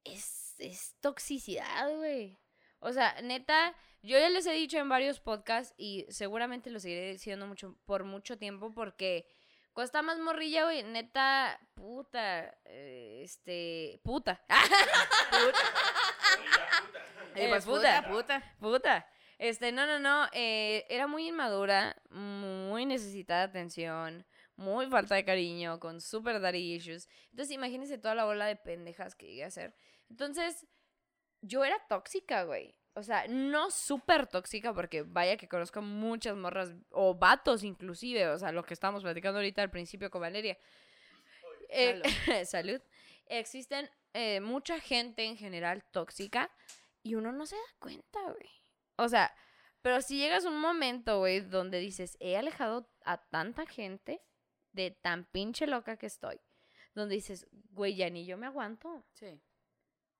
[0.06, 2.38] Es, es toxicidad, güey.
[2.86, 3.74] O sea, neta,
[4.04, 8.04] yo ya les he dicho en varios podcasts y seguramente lo seguiré diciendo mucho, por
[8.04, 9.26] mucho tiempo porque
[9.74, 14.40] cuando está más morrilla, güey, neta, puta, eh, este, puta.
[17.38, 18.08] Eh, pues, puta.
[18.08, 18.56] puta.
[18.62, 19.08] Puta.
[19.40, 20.30] Este, no, no, no.
[20.32, 24.26] eh, era muy inmadura, muy necesitada de atención,
[24.56, 27.10] muy falta de cariño, con super daddy issues.
[27.32, 29.76] Entonces, imagínense toda la bola de pendejas que llegué a hacer.
[30.10, 30.66] Entonces,
[31.46, 32.76] yo era tóxica, güey.
[32.93, 38.38] O sea, no súper tóxica, porque vaya que conozco muchas morras, o vatos inclusive, o
[38.38, 40.58] sea, lo que estábamos platicando ahorita al principio con Valeria.
[41.70, 42.02] Eh,
[42.46, 42.82] salud.
[43.28, 46.50] Existen eh, mucha gente en general tóxica
[47.04, 48.50] y uno no se da cuenta, güey.
[48.96, 49.36] O sea,
[49.82, 54.22] pero si llegas a un momento, güey, donde dices, he alejado a tanta gente
[54.72, 56.39] de tan pinche loca que estoy,
[56.93, 59.06] donde dices, güey, ya ni yo me aguanto.
[59.12, 59.41] Sí.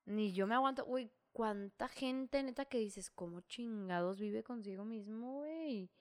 [0.05, 1.11] Ni yo me aguanto, güey.
[1.31, 5.91] ¿Cuánta gente, neta, que dices, cómo chingados vive consigo mismo, güey?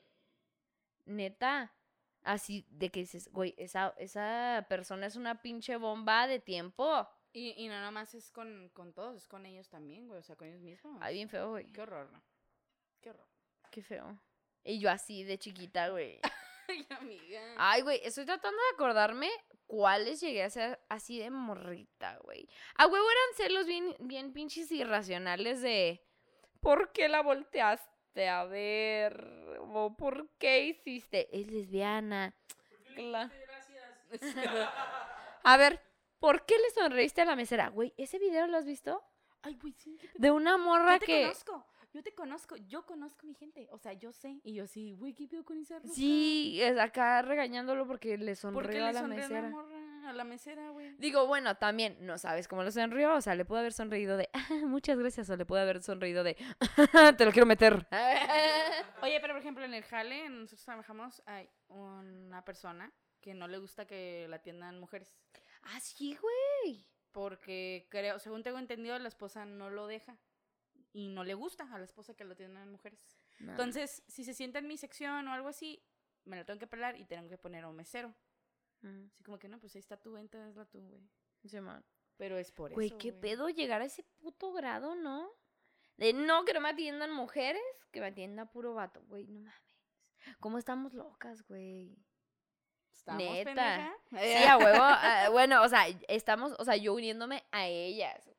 [1.07, 1.75] Neta.
[2.23, 7.09] Así de que dices, güey, esa, esa persona es una pinche bomba de tiempo.
[7.33, 10.21] Y, y no nomás es con, con todos, es con ellos también, güey.
[10.21, 10.97] O sea, con ellos mismos.
[11.01, 11.71] Ay, bien feo, güey.
[11.73, 12.23] Qué horror, ¿no?
[13.01, 13.29] Qué horror.
[13.71, 14.17] Qué feo.
[14.63, 16.21] Y yo así de chiquita, güey.
[16.69, 17.41] Ay, amiga.
[17.59, 19.31] Ay, güey, estoy tratando de acordarme
[19.67, 22.49] cuáles llegué a ser así de morrita, güey.
[22.77, 26.05] A huevo eran celos bien, bien pinches irracionales de
[26.61, 29.59] ¿por qué la volteaste a ver?
[29.61, 31.29] O ¿por qué hiciste?
[31.39, 32.35] Es lesbiana.
[32.95, 33.31] Cla-
[35.43, 35.81] A ver,
[36.21, 37.69] ¿por qué le sonreíste a la mesera?
[37.69, 39.03] Güey, ¿ese video lo has visto?
[39.43, 39.97] Ay, güey, sí.
[40.01, 40.09] ¿qué?
[40.15, 41.23] De una morra te que...
[41.23, 41.67] conozco.
[41.95, 42.57] Yo te conozco.
[42.57, 43.69] Yo conozco a mi gente.
[43.71, 44.41] O sea, yo sé.
[44.43, 45.95] Y yo sí, güey, ¿qué pedo con esa ropa?
[45.95, 49.53] Sí, es acá regañándolo porque le ¿Por sonrió a la mesera.
[50.05, 50.97] A la mesera, güey.
[50.99, 53.15] Digo, bueno, también no sabes cómo lo sonrió.
[53.15, 55.31] O sea, le pudo haber sonreído de "Ah, muchas gracias.
[55.31, 56.37] O le pudo haber sonreído de
[57.17, 57.87] te lo quiero meter.
[59.03, 63.59] Oye, pero por ejemplo, en el jale, nosotros trabajamos, hay una persona que no le
[63.59, 65.17] gusta que la atiendan mujeres.
[65.63, 66.85] ah, sí, güey.
[67.13, 70.19] Porque creo, según tengo entendido, la esposa no lo deja.
[70.95, 73.19] Y no le gusta a la esposa que lo atiendan mujeres.
[73.41, 75.83] Entonces, si se sienta en mi sección o algo así,
[76.25, 78.15] me la tengo que pelar y tengo que poner a un mesero.
[78.81, 81.03] Mm, Así como que no, pues ahí está tu venta, es la tu, güey.
[81.45, 81.85] sí, man.
[82.17, 82.99] Pero es por Güey, eso.
[82.99, 85.29] qué pedo llegar a ese puto grado, ¿no?
[85.97, 89.03] De no que no me atiendan mujeres, que me atienda puro vato.
[89.07, 89.61] Güey, no mames.
[90.39, 91.99] ¿Cómo estamos locas, güey?
[92.93, 93.45] ¿Estamos, Neta.
[93.45, 93.95] pendeja?
[94.11, 94.79] Sí, a huevo.
[94.81, 98.34] ah, bueno, o sea, estamos, o sea, yo uniéndome a ellas, güey.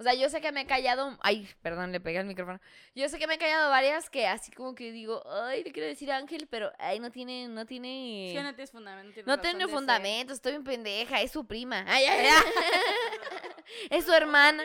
[0.00, 1.18] O sea, yo sé que me he callado.
[1.20, 2.58] Ay, perdón, le pegué al micrófono.
[2.94, 5.86] Yo sé que me he callado varias que así como que digo, ay, le quiero
[5.86, 8.32] decir Ángel, pero ay, no tiene, no tiene.
[8.34, 9.20] Sí, no tienes fundamento.
[9.26, 11.84] No tiene fundamento, estoy bien pendeja, es su prima.
[11.86, 12.52] Ay, ay, ay.
[13.90, 14.64] es su hermana.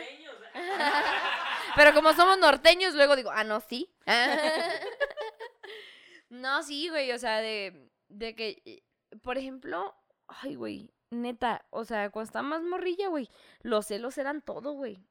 [1.76, 3.92] Pero como somos norteños, luego digo, ah, no, sí.
[6.30, 8.82] no, sí, güey, o sea, de, de que, eh,
[9.20, 9.94] por ejemplo,
[10.28, 13.28] ay, güey, neta, o sea, cuando estaba más morrilla, güey,
[13.60, 15.04] los celos eran todo, güey.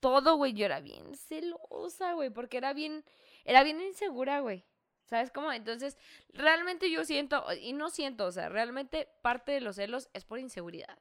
[0.00, 3.04] Todo, güey, yo era bien celosa, güey, porque era bien,
[3.44, 4.64] era bien insegura, güey.
[5.06, 5.52] ¿Sabes cómo?
[5.52, 5.96] Entonces,
[6.34, 10.38] realmente yo siento, y no siento, o sea, realmente parte de los celos es por
[10.38, 10.98] inseguridad.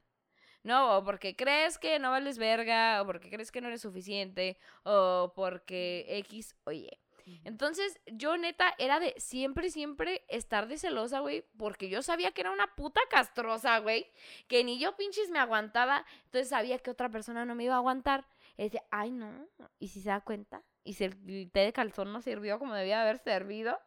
[0.63, 4.57] No, o porque crees que no vales verga, o porque crees que no eres suficiente,
[4.83, 6.99] o porque X, oye.
[7.43, 12.41] Entonces, yo neta era de siempre, siempre estar de celosa, güey, porque yo sabía que
[12.41, 14.09] era una puta castrosa, güey,
[14.47, 17.77] que ni yo pinches me aguantaba, entonces sabía que otra persona no me iba a
[17.77, 18.25] aguantar.
[18.57, 19.47] Y decía, ay, no,
[19.79, 20.63] ¿y si se da cuenta?
[20.83, 23.79] ¿Y si el té de calzón no sirvió como debía haber servido?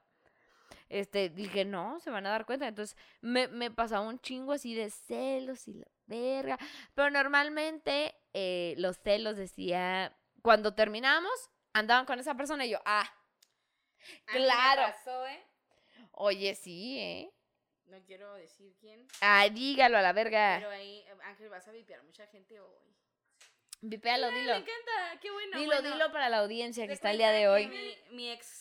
[0.88, 2.68] Este, dije, no, se van a dar cuenta.
[2.68, 6.58] Entonces, me, me pasaba un chingo así de celos y la verga.
[6.94, 11.32] Pero normalmente, eh, los celos decía, cuando terminamos,
[11.72, 13.08] andaban con esa persona y yo, ah,
[14.26, 14.82] claro.
[14.82, 15.44] pasó, ¿eh?
[16.12, 17.32] Oye, sí, ¿eh?
[17.86, 19.06] No quiero decir quién.
[19.20, 20.56] Ah, dígalo a la verga.
[20.58, 22.89] Pero ahí, Ángel, vas a vipear mucha gente hoy.
[23.82, 24.52] Vipéalo, Ay, dilo.
[24.52, 25.58] Me encanta, qué bueno.
[25.58, 25.92] Dilo, bueno.
[25.94, 27.66] dilo para la audiencia que está el día de hoy.
[27.68, 28.60] Mi, mi ex.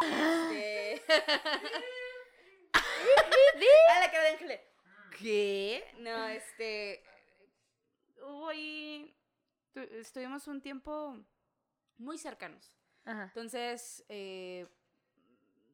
[0.02, 1.02] este...
[3.90, 4.60] A la cara de Ángel.
[5.18, 5.84] ¿Qué?
[5.98, 7.02] No, este.
[8.20, 9.14] Hubo ahí.
[9.74, 11.18] Estuvimos un tiempo
[11.98, 12.74] muy cercanos.
[13.04, 13.24] Ajá.
[13.24, 14.66] Entonces, eh,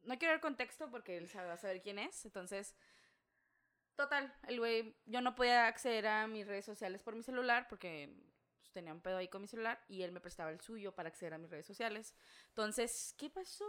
[0.03, 2.25] no quiero dar contexto porque él sabe- va a saber quién es.
[2.25, 2.75] Entonces,
[3.95, 8.09] total, el güey, yo no podía acceder a mis redes sociales por mi celular porque
[8.69, 11.09] pues, tenía un pedo ahí con mi celular y él me prestaba el suyo para
[11.09, 12.13] acceder a mis redes sociales.
[12.49, 13.65] Entonces, ¿qué pasó?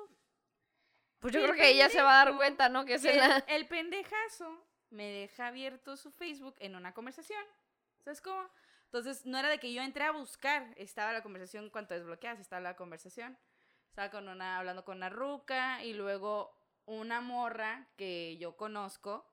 [1.21, 2.85] Pues yo creo que ella se va a dar cuenta, ¿no?
[2.85, 3.39] Que es El, la...
[3.49, 7.43] el pendejazo me deja abierto su Facebook en una conversación.
[8.05, 8.47] ¿Sabes cómo?
[8.85, 12.61] Entonces, no era de que yo entré a buscar, estaba la conversación, cuando desbloqueas, estaba
[12.61, 13.39] la conversación.
[13.89, 19.31] Estaba con una, hablando con una ruca y luego una morra que yo conozco,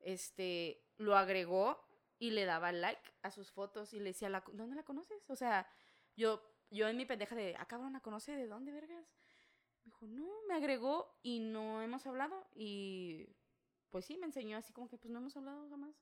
[0.00, 1.83] este, lo agregó
[2.18, 5.28] y le daba like a sus fotos y le decía, "¿La- ¿dónde la conoces?
[5.30, 5.68] O sea,
[6.16, 6.40] yo,
[6.70, 8.36] yo en mi pendeja de, ah, cabrón, ¿la conoce?
[8.36, 9.06] ¿De dónde, vergas?
[9.84, 13.28] Me dijo, no, me agregó y no hemos hablado y
[13.90, 15.94] pues sí, me enseñó así como que pues no hemos hablado jamás.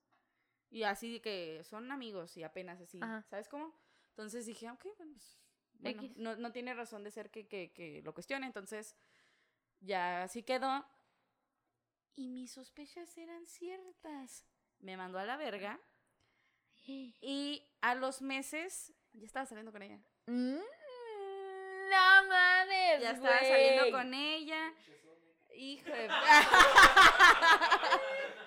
[0.71, 3.27] Y así de que son amigos y apenas así, Ajá.
[3.29, 3.75] ¿sabes cómo?
[4.11, 5.39] Entonces dije, ok, pues,
[5.75, 6.17] bueno, X.
[6.17, 8.97] no, no tiene razón de ser que, que, que lo cuestione, entonces
[9.81, 10.87] ya así quedó.
[12.15, 14.47] Y mis sospechas eran ciertas.
[14.79, 15.81] Me mandó a la verga.
[16.87, 19.99] Y a los meses, ya estaba saliendo con ella.
[20.26, 20.57] Mm,
[21.91, 23.01] No mames.
[23.03, 24.72] Ya estaba saliendo con ella.
[25.55, 26.09] Hijo de...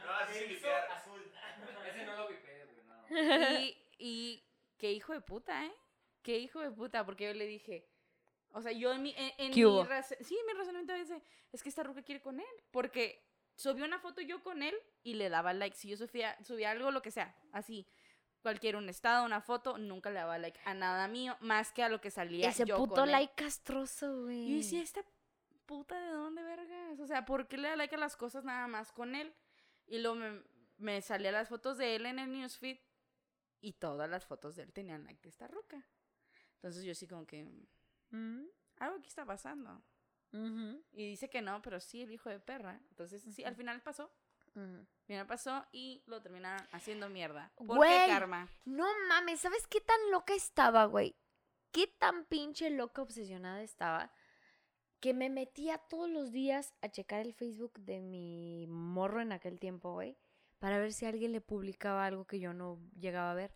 [0.06, 0.58] No, así
[0.96, 1.32] azul.
[1.88, 3.60] Ese no lo vipé, güey, no.
[3.60, 4.44] y, y
[4.78, 5.74] qué hijo de puta, ¿eh?
[6.22, 7.88] Qué hijo de puta, porque yo le dije,
[8.50, 9.84] o sea, yo en mi, en, en ¿Qué mi hubo?
[9.86, 11.22] raz- sí, mi razonamiento dice,
[11.52, 13.24] es que esta ruca quiere con él, porque
[13.56, 16.90] subió una foto yo con él y le daba like, si yo subía, subía algo,
[16.92, 17.88] lo que sea, así,
[18.46, 21.90] cualquier un estado, una foto, nunca le daba like a nada mío, más que a
[21.90, 23.12] lo que salía Ese yo puto con él.
[23.12, 24.52] like castroso, güey.
[24.52, 25.04] Y decía, esta
[25.66, 27.00] puta de dónde, vergas.
[27.00, 29.34] O sea, ¿por qué le da like a las cosas nada más con él?
[29.88, 30.44] Y luego me,
[30.78, 32.78] me salían las fotos de él en el newsfeed
[33.62, 35.84] y todas las fotos de él tenían like de esta ruca.
[36.58, 37.50] Entonces yo sí como que,
[38.12, 38.46] Mm,
[38.78, 39.82] algo aquí está pasando.
[40.92, 42.80] Y dice que no, pero sí, el hijo de perra.
[42.90, 44.12] Entonces sí, al final pasó.
[45.06, 47.52] Final pasó y lo terminaron haciendo mierda.
[47.56, 48.06] ¿Por Güey.
[48.06, 48.50] qué karma?
[48.66, 51.16] No mames, ¿sabes qué tan loca estaba, güey?
[51.72, 54.12] Qué tan pinche loca obsesionada estaba
[55.00, 59.60] que me metía todos los días a checar el Facebook de mi morro en aquel
[59.60, 60.18] tiempo, güey,
[60.58, 63.52] para ver si alguien le publicaba algo que yo no llegaba a ver.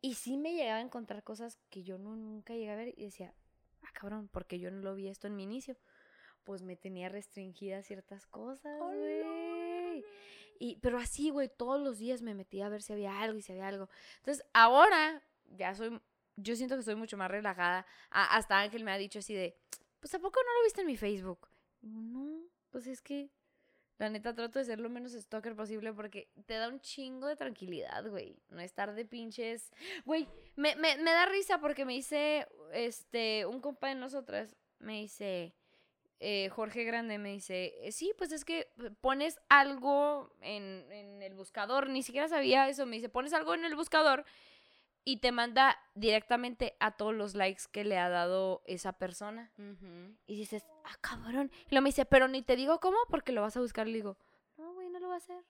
[0.00, 3.04] Y sí me llegaba a encontrar cosas que yo no, nunca llegué a ver y
[3.04, 3.34] decía,
[3.82, 5.76] ah, cabrón, porque yo no lo vi esto en mi inicio.
[6.44, 9.71] Pues me tenía restringidas ciertas cosas, güey.
[10.58, 13.42] Y, pero así, güey, todos los días me metía a ver si había algo y
[13.42, 13.88] si había algo.
[14.18, 15.22] Entonces, ahora
[15.56, 16.00] ya soy,
[16.36, 17.86] yo siento que soy mucho más relajada.
[18.10, 19.56] Hasta Ángel me ha dicho así de,
[20.00, 21.48] pues ¿a poco no lo viste en mi Facebook?
[21.80, 23.30] No, pues es que
[23.98, 27.36] la neta trato de ser lo menos stalker posible porque te da un chingo de
[27.36, 28.36] tranquilidad, güey.
[28.48, 29.70] No estar de pinches.
[30.04, 35.00] Güey, me, me, me da risa porque me dice, este, un compa de nosotras, me
[35.00, 35.54] dice,
[36.24, 38.68] eh, Jorge Grande me dice, "Eh, sí, pues es que
[39.00, 43.64] pones algo en, en el buscador, ni siquiera sabía eso, me dice, pones algo en
[43.64, 44.24] el buscador
[45.04, 49.50] y te manda directamente a todos los likes que le ha dado esa persona.
[50.26, 51.50] Y dices, ah, cabrón.
[51.66, 53.88] Y luego me dice, pero ni te digo cómo porque lo vas a buscar.
[53.88, 54.16] Le digo,
[54.58, 55.42] no, güey, no lo va a hacer.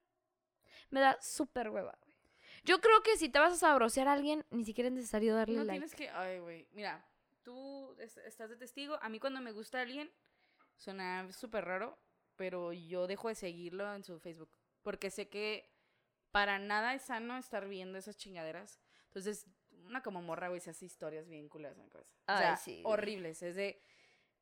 [0.88, 2.16] Me da súper hueva, güey.
[2.64, 5.56] Yo creo que si te vas a sabrosear a alguien, ni siquiera es necesario darle
[5.58, 5.80] No like.
[5.80, 6.08] tienes que.
[6.10, 6.66] Ay, güey.
[6.72, 7.04] Mira,
[7.42, 8.98] tú es- estás de testigo.
[9.02, 10.10] A mí, cuando me gusta alguien,
[10.82, 11.96] suena súper raro,
[12.36, 14.50] pero yo dejo de seguirlo en su Facebook.
[14.82, 15.70] Porque sé que
[16.32, 18.80] para nada es sano estar viendo esas chingaderas.
[19.06, 19.46] Entonces,
[19.84, 22.14] una como morra, güey, se hace historias bien culeras en la cabeza.
[22.16, 23.42] O Ay, sea, sí, horribles.
[23.42, 23.80] Es de.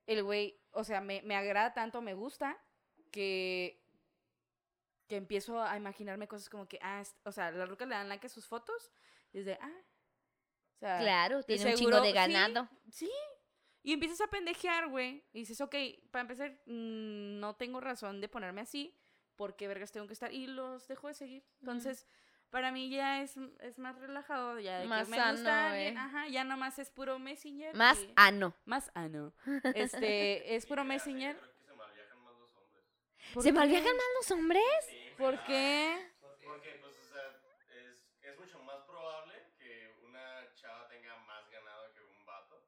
[0.06, 2.56] El güey, o sea, me, me agrada tanto, me gusta,
[3.10, 3.84] que.
[5.08, 8.26] Que empiezo a imaginarme cosas como que, ah, o sea, las rucas le dan like
[8.26, 8.92] a sus fotos,
[9.32, 9.82] y es de, ah.
[10.76, 12.68] O sea, Claro, tiene un chingo de sí, ganado.
[12.90, 13.10] Sí.
[13.82, 15.24] Y empiezas a pendejear, güey.
[15.32, 15.74] Y dices, ok,
[16.10, 18.96] para empezar, mm, no tengo razón de ponerme así.
[19.36, 20.30] porque vergas tengo que estar?
[20.34, 21.42] Y los dejo de seguir.
[21.60, 22.06] Entonces,
[22.50, 24.58] para mí ya es, es más relajado.
[24.60, 25.94] Ya de Más que me sano, gusta eh.
[25.96, 27.74] Ajá, ya nomás es puro Messenger.
[27.74, 28.54] Más y- ano.
[28.66, 29.32] Más ano.
[29.74, 31.36] Este, es puro Messenger.
[31.38, 32.84] Creo que se malviajan más los hombres.
[33.32, 33.52] ¿Por ¿Se qué?
[33.54, 34.62] malviajan más los hombres?
[34.90, 36.10] Sí, ¿Por qué?
[36.20, 37.40] Porque, pues, o sea,
[37.80, 42.62] es, es mucho más probable que una chava tenga más ganado que un vato.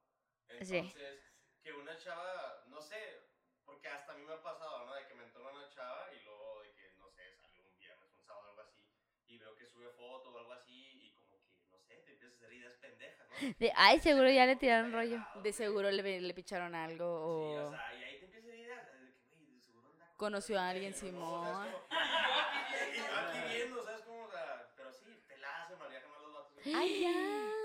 [0.64, 0.76] Sí.
[0.78, 1.20] Entonces,
[1.62, 3.22] que una chava, no sé,
[3.64, 4.94] porque hasta a mí me ha pasado, ¿no?
[4.94, 8.08] De que me entona una chava y luego de que, no sé, sale un viernes,
[8.14, 8.78] un sábado, algo así,
[9.26, 12.34] y veo que sube foto o algo así, y como que, no sé, te empiezas
[12.34, 13.54] a hacer ideas pendejas, ¿no?
[13.58, 15.18] De, ay, seguro ya le tiraron rollo.
[15.42, 18.48] De seguro le, le picharon algo Sí, o o sea, y ahí te empiezas a
[18.48, 20.94] hacer ideas, de que, güey, de seguro anda con conoció a alguien.
[20.94, 21.22] Simón.
[21.22, 21.86] O
[22.92, 24.24] y yo aquí viendo, ¿sabes cómo?
[24.24, 26.51] O sea, pero sí, peladas se malviajan más los vatos.
[26.51, 26.51] güey.
[26.74, 27.12] Ay, ya.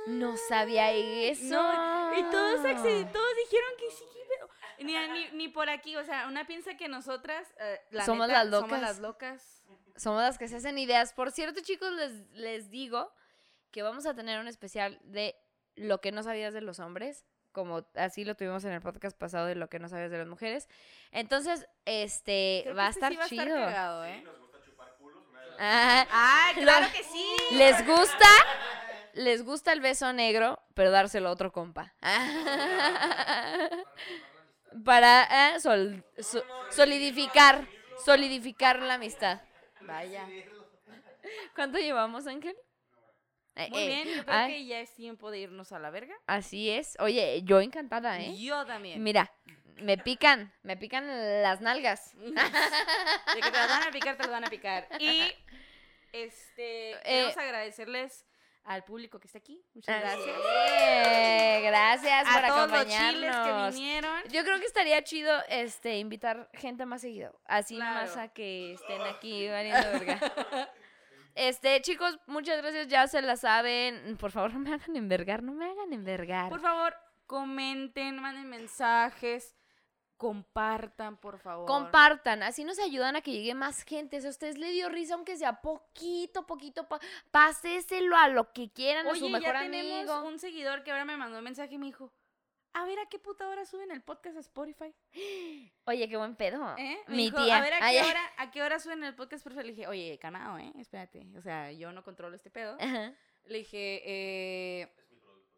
[0.07, 1.43] No sabía eso.
[1.61, 6.27] No, y todos, todos dijeron que sí, pero- ni, ni, ni por aquí, o sea,
[6.27, 8.69] una piensa que nosotras, eh, la Somos neta, las locas.
[8.69, 9.63] somos las locas.
[9.97, 11.11] Somos las que se hacen ideas.
[11.13, 13.11] Por cierto, chicos, les, les digo
[13.71, 15.35] que vamos a tener un especial de
[15.75, 17.25] lo que no sabías de los hombres.
[17.51, 20.27] Como así lo tuvimos en el podcast pasado de lo que no sabías de las
[20.27, 20.69] mujeres.
[21.11, 23.57] Entonces, este, Creo que va a este estar sí va a chido.
[23.67, 24.21] estar Sí, ¿eh?
[24.23, 27.25] nos gusta chupar culos, una de las Ah, ¡Ay, claro que sí!
[27.55, 28.27] ¿Les gusta?
[29.17, 31.93] Les gusta el beso negro, pero dárselo a otro compa.
[34.85, 37.67] Para eh, sol- so- solidificar,
[38.05, 39.41] solidificar la amistad.
[39.81, 40.27] Vaya.
[41.55, 42.55] ¿Cuánto llevamos, Ángel?
[43.55, 45.89] Eh, Muy eh, bien, yo creo ay, que ya es tiempo de irnos a la
[45.89, 46.15] verga.
[46.27, 46.95] Así es.
[46.99, 48.37] Oye, yo encantada, ¿eh?
[48.37, 49.01] Yo también.
[49.01, 49.31] Mira,
[49.77, 51.07] me pican, me pican
[51.41, 52.13] las nalgas.
[52.17, 52.31] De
[53.41, 54.87] que te las van a picar, te las van a picar.
[54.99, 55.21] Y
[56.11, 58.25] este Eh, queremos agradecerles
[58.67, 59.61] al público que está aquí.
[59.73, 60.35] Muchas gracias.
[61.63, 63.73] Gracias por A todos los chiles que acompañarnos.
[63.75, 64.23] vinieron.
[64.29, 67.39] Yo creo que estaría chido este invitar gente más seguido.
[67.45, 67.95] Así Claro.
[67.95, 70.19] nomás a que estén aquí valiendo verga.
[71.39, 74.17] Este, chicos, muchas gracias, ya se la saben.
[74.17, 76.49] Por favor, no me hagan envergar, no me hagan envergar.
[76.49, 76.95] Por favor,
[77.27, 79.55] comenten, manden mensajes,
[80.17, 81.65] compartan, por favor.
[81.67, 84.19] Compartan, así nos ayudan a que llegue más gente.
[84.21, 86.99] Si a ustedes le dio risa, aunque sea poquito, poquito, pa
[87.31, 90.27] páseselo a lo que quieran, a su Oye, mejor ya tenemos amigo.
[90.27, 92.11] un seguidor que ahora me mandó un mensaje y me dijo,
[92.73, 94.93] a ver, ¿a qué puta hora suben el podcast a Spotify?
[95.85, 96.75] Oye, qué buen pedo.
[96.77, 96.97] ¿Eh?
[97.07, 97.57] Mi dijo, tía.
[97.57, 98.09] A ver, ¿a qué, ay.
[98.09, 99.43] hora, ¿a qué hora suben el podcast?
[99.43, 100.71] Por eso le dije, oye, calmado, ¿eh?
[100.79, 101.25] Espérate.
[101.37, 102.77] O sea, yo no controlo este pedo.
[102.79, 103.13] Ajá.
[103.45, 104.93] Le dije, eh,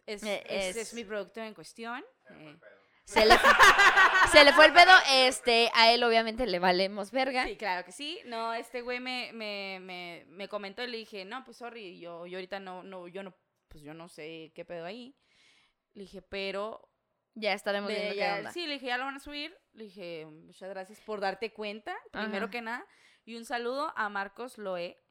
[0.05, 2.03] es, Eh, es, es- es mi productor en cuestión.
[2.29, 2.57] eh,
[3.09, 3.35] Se le,
[4.31, 4.91] se le fue el pedo.
[5.11, 7.45] Este, a él obviamente le valemos verga.
[7.45, 8.19] Sí, claro que sí.
[8.25, 12.25] No, este güey me, me, me, me comentó y le dije, no, pues sorry, yo,
[12.27, 13.33] yo ahorita no, no, yo no,
[13.67, 15.15] pues yo no sé qué pedo ahí.
[15.93, 16.87] Le dije, pero
[17.33, 18.51] Ya estaremos viendo qué ya- onda.
[18.51, 19.57] sí, le dije, ya lo van a subir.
[19.73, 22.51] Le dije, muchas gracias por darte cuenta, primero Ajá.
[22.51, 22.85] que nada.
[23.25, 25.01] Y un saludo a Marcos Loé.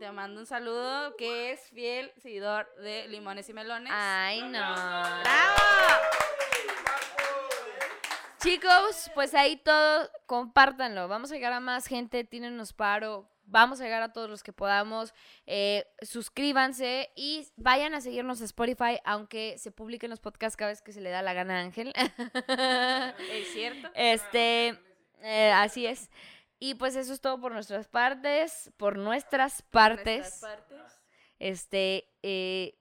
[0.00, 3.92] Te mando un saludo que es fiel seguidor de Limones y Melones.
[3.94, 4.50] Ay, no.
[4.50, 5.62] ¡Bravo!
[8.38, 11.08] Chicos, pues ahí todo, compártanlo.
[11.08, 13.28] Vamos a llegar a más gente, tínenos paro.
[13.44, 15.14] Vamos a llegar a todos los que podamos.
[15.46, 20.82] Eh, suscríbanse y vayan a seguirnos a Spotify, aunque se publiquen los podcasts cada vez
[20.82, 21.92] que se le da la gana a Ángel.
[23.30, 23.88] Es cierto.
[23.94, 24.78] Este,
[25.22, 26.10] eh, así es.
[26.58, 30.20] Y pues eso es todo por nuestras partes, por nuestras partes.
[30.20, 31.00] Nuestras partes.
[31.38, 32.78] Este, eh,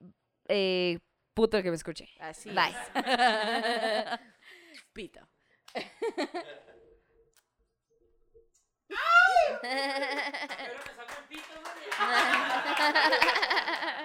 [0.48, 1.00] eh,
[1.34, 2.10] puto el que me escuche.
[2.20, 2.76] Así Bye.
[2.96, 4.20] es.
[4.94, 5.28] Pito.
[9.62, 9.82] Pero
[10.76, 11.76] me sacó el pito, güey.